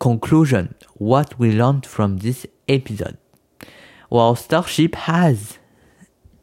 conclusion, 0.00 0.74
what 0.94 1.38
we 1.38 1.52
learned 1.52 1.86
from 1.86 2.18
this 2.18 2.46
episode. 2.68 3.18
Well, 4.10 4.36
Starship 4.36 4.94
has 4.94 5.58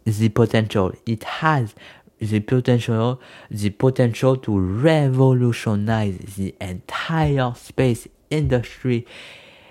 the 0.06 0.30
potential. 0.30 0.94
It 1.06 1.24
has 1.24 1.76
the 2.22 2.40
potential 2.40 3.20
the 3.50 3.72
potential 3.72 4.38
to 4.38 4.58
revolutionize 4.60 6.18
the 6.36 6.54
entire 6.62 7.52
space 7.56 8.08
industry 8.30 9.08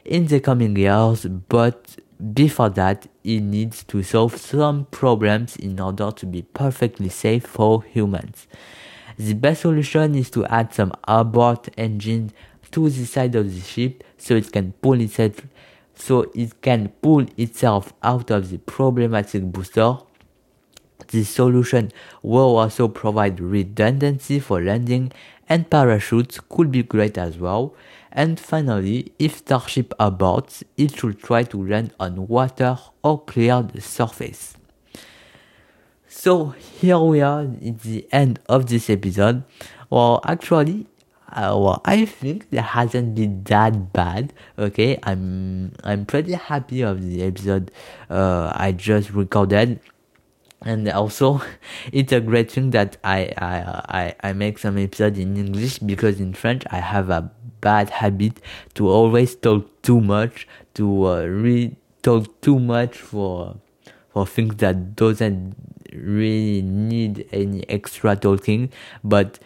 in 0.04 0.26
the 0.26 0.40
coming 0.40 0.74
years 0.76 1.26
but 1.48 1.96
before 2.34 2.68
that 2.68 3.06
it 3.22 3.40
needs 3.40 3.84
to 3.84 4.02
solve 4.02 4.36
some 4.36 4.84
problems 4.86 5.54
in 5.56 5.78
order 5.78 6.10
to 6.10 6.26
be 6.26 6.42
perfectly 6.42 7.08
safe 7.08 7.46
for 7.46 7.84
humans 7.84 8.48
the 9.16 9.34
best 9.34 9.60
solution 9.60 10.14
is 10.16 10.28
to 10.28 10.44
add 10.46 10.74
some 10.74 10.92
abort 11.06 11.68
engine 11.78 12.32
to 12.72 12.88
the 12.88 13.04
side 13.04 13.34
of 13.34 13.52
the 13.52 13.60
ship 13.60 14.04
so 14.18 14.36
it 14.36 14.50
can 14.52 14.72
pull 14.82 15.00
itself 15.00 15.42
so 15.94 16.30
it 16.34 16.60
can 16.62 16.88
pull 17.02 17.26
itself 17.36 17.92
out 18.02 18.30
of 18.30 18.50
the 18.50 18.58
problematic 18.58 19.42
booster 19.42 19.96
this 21.08 21.28
solution 21.28 21.90
will 22.22 22.56
also 22.56 22.88
provide 22.88 23.40
redundancy 23.40 24.38
for 24.38 24.62
landing 24.62 25.12
and 25.48 25.68
parachutes 25.68 26.38
could 26.48 26.70
be 26.70 26.82
great 26.82 27.18
as 27.18 27.36
well. 27.38 27.74
And 28.12 28.38
finally, 28.38 29.12
if 29.18 29.38
Starship 29.38 29.92
aborts, 29.98 30.62
it 30.76 30.96
should 30.96 31.20
try 31.20 31.42
to 31.44 31.62
land 31.62 31.92
on 31.98 32.28
water 32.28 32.78
or 33.02 33.22
cleared 33.24 33.82
surface. 33.82 34.56
So 36.06 36.50
here 36.50 36.98
we 36.98 37.20
are 37.20 37.42
at 37.42 37.80
the 37.80 38.06
end 38.12 38.40
of 38.48 38.66
this 38.66 38.90
episode. 38.90 39.44
Well, 39.90 40.20
actually, 40.24 40.86
uh, 41.32 41.56
well, 41.58 41.80
I 41.84 42.04
think 42.04 42.46
it 42.50 42.60
hasn't 42.60 43.14
been 43.14 43.42
that 43.44 43.92
bad. 43.92 44.32
Okay, 44.58 44.98
I'm 45.02 45.72
I'm 45.84 46.06
pretty 46.06 46.32
happy 46.32 46.82
of 46.82 47.02
the 47.02 47.22
episode 47.22 47.70
uh, 48.08 48.52
I 48.54 48.72
just 48.72 49.10
recorded 49.10 49.80
and 50.62 50.88
also 50.90 51.40
it's 51.92 52.12
a 52.12 52.20
great 52.20 52.50
thing 52.50 52.70
that 52.70 52.96
I, 53.02 53.32
I 53.38 53.54
I 53.88 54.14
I 54.30 54.32
make 54.32 54.58
some 54.58 54.78
episodes 54.78 55.18
in 55.18 55.36
English 55.36 55.78
because 55.78 56.20
in 56.20 56.34
French 56.34 56.64
I 56.70 56.78
have 56.78 57.10
a 57.10 57.30
bad 57.60 57.90
habit 57.90 58.40
to 58.74 58.88
always 58.88 59.34
talk 59.34 59.82
too 59.82 60.00
much 60.00 60.46
to 60.74 61.06
uh, 61.06 61.24
read 61.24 61.76
talk 62.02 62.40
too 62.40 62.58
much 62.58 62.96
for 62.96 63.56
for 64.12 64.26
things 64.26 64.56
that 64.56 64.96
doesn't 64.96 65.54
really 65.92 66.62
need 66.62 67.26
any 67.32 67.68
extra 67.68 68.14
talking 68.16 68.70
but 69.02 69.38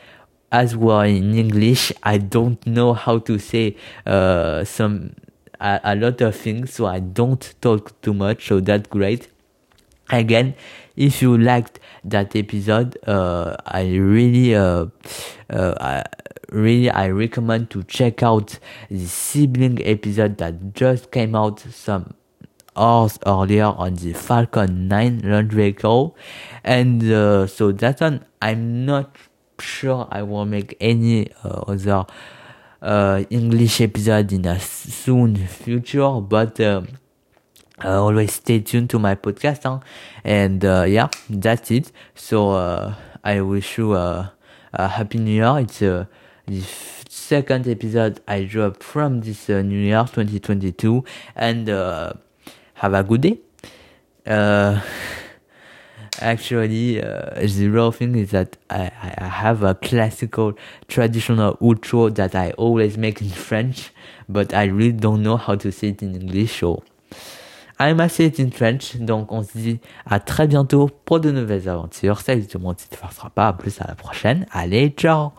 as 0.54 0.76
well 0.76 1.00
in 1.00 1.34
English 1.34 1.92
I 2.02 2.18
don't 2.18 2.64
know 2.66 2.94
how 2.94 3.18
to 3.18 3.38
say 3.38 3.76
uh, 4.06 4.64
some 4.64 5.14
a, 5.60 5.80
a 5.82 5.94
lot 5.96 6.20
of 6.20 6.36
things 6.36 6.74
so 6.74 6.86
I 6.86 7.00
don't 7.00 7.54
talk 7.60 8.00
too 8.02 8.14
much 8.14 8.46
so 8.46 8.60
that's 8.60 8.88
great. 8.88 9.28
Again 10.10 10.54
if 10.96 11.20
you 11.22 11.36
liked 11.36 11.80
that 12.04 12.36
episode 12.36 12.96
uh, 13.08 13.56
i 13.66 13.82
really 13.96 14.54
uh, 14.54 14.86
uh, 15.50 15.74
I, 15.80 16.04
really 16.50 16.88
i 16.90 17.08
recommend 17.08 17.70
to 17.70 17.82
check 17.82 18.22
out 18.22 18.58
the 18.90 19.06
sibling 19.06 19.84
episode 19.84 20.36
that 20.38 20.74
just 20.74 21.10
came 21.10 21.34
out 21.34 21.58
some 21.58 22.14
hours 22.76 23.18
earlier 23.26 23.64
on 23.64 23.94
the 23.94 24.12
falcon 24.12 24.88
9 24.88 25.22
launch 25.24 25.52
vehicle. 25.52 26.16
And 26.62 27.02
uh, 27.10 27.46
so 27.46 27.72
that 27.72 28.00
one 28.00 28.24
i'm 28.42 28.84
not 28.84 29.16
sure 29.60 30.06
i 30.10 30.22
won't 30.22 30.50
make 30.50 30.76
any 30.80 31.30
uh, 31.44 31.62
other 31.66 32.04
uh, 32.82 33.22
english 33.30 33.80
episode 33.80 34.32
in 34.32 34.44
a 34.46 34.58
soon 34.60 35.36
future 35.36 36.20
but 36.20 36.60
um, 36.60 36.86
uh, 37.82 38.00
always 38.02 38.34
stay 38.34 38.60
tuned 38.60 38.90
to 38.90 38.98
my 38.98 39.14
podcast 39.14 39.62
huh? 39.64 39.80
and 40.22 40.64
uh, 40.64 40.84
yeah 40.86 41.08
that's 41.28 41.70
it. 41.70 41.90
So 42.14 42.52
uh, 42.52 42.94
i 43.22 43.40
wish 43.40 43.78
you 43.78 43.94
a, 43.94 44.32
happy 44.72 45.18
new 45.18 45.32
year. 45.32 45.58
It's 45.58 45.82
uh, 45.82 46.06
the 46.46 46.62
second 47.08 47.66
episode 47.68 48.20
i 48.26 48.42
dropped 48.44 48.82
from 48.82 49.20
this 49.20 49.48
uh, 49.48 49.62
new 49.62 49.78
year 49.78 50.04
2022 50.04 51.04
and 51.36 51.70
uh, 51.70 52.12
have 52.74 52.94
a 52.94 53.02
good 53.02 53.20
day. 53.22 53.38
Uh, 54.26 54.80
Actually, 56.20 57.02
uh, 57.02 57.30
the 57.34 57.68
real 57.68 57.90
thing 57.90 58.14
is 58.14 58.30
that 58.30 58.56
I, 58.70 58.90
I 59.18 59.26
have 59.26 59.62
a 59.64 59.74
classical 59.74 60.54
traditional 60.86 61.56
outro 61.56 62.14
that 62.14 62.34
I 62.34 62.52
always 62.52 62.96
make 62.96 63.20
in 63.20 63.30
French, 63.30 63.90
but 64.28 64.54
I 64.54 64.66
really 64.66 64.92
don't 64.92 65.22
know 65.22 65.36
how 65.36 65.56
to 65.56 65.72
say 65.72 65.88
it 65.88 66.02
in 66.02 66.14
English, 66.14 66.60
so 66.60 66.84
I'm 67.80 68.08
say 68.08 68.26
it 68.26 68.38
in 68.38 68.50
French. 68.50 68.96
Donc, 68.96 69.32
on 69.32 69.42
se 69.42 69.58
dit 69.58 69.80
à 70.06 70.20
très 70.20 70.46
bientôt 70.46 70.88
pour 71.04 71.18
de 71.18 71.32
nouvelles 71.32 71.68
aventures. 71.68 72.20
Ça, 72.20 72.34
évidemment, 72.34 72.74
tu 72.74 72.84
ne 72.90 73.30
pas. 73.30 73.48
À 73.48 73.52
plus 73.52 73.80
à 73.80 73.88
la 73.88 73.96
prochaine. 73.96 74.46
Allez, 74.52 74.90
ciao! 74.90 75.32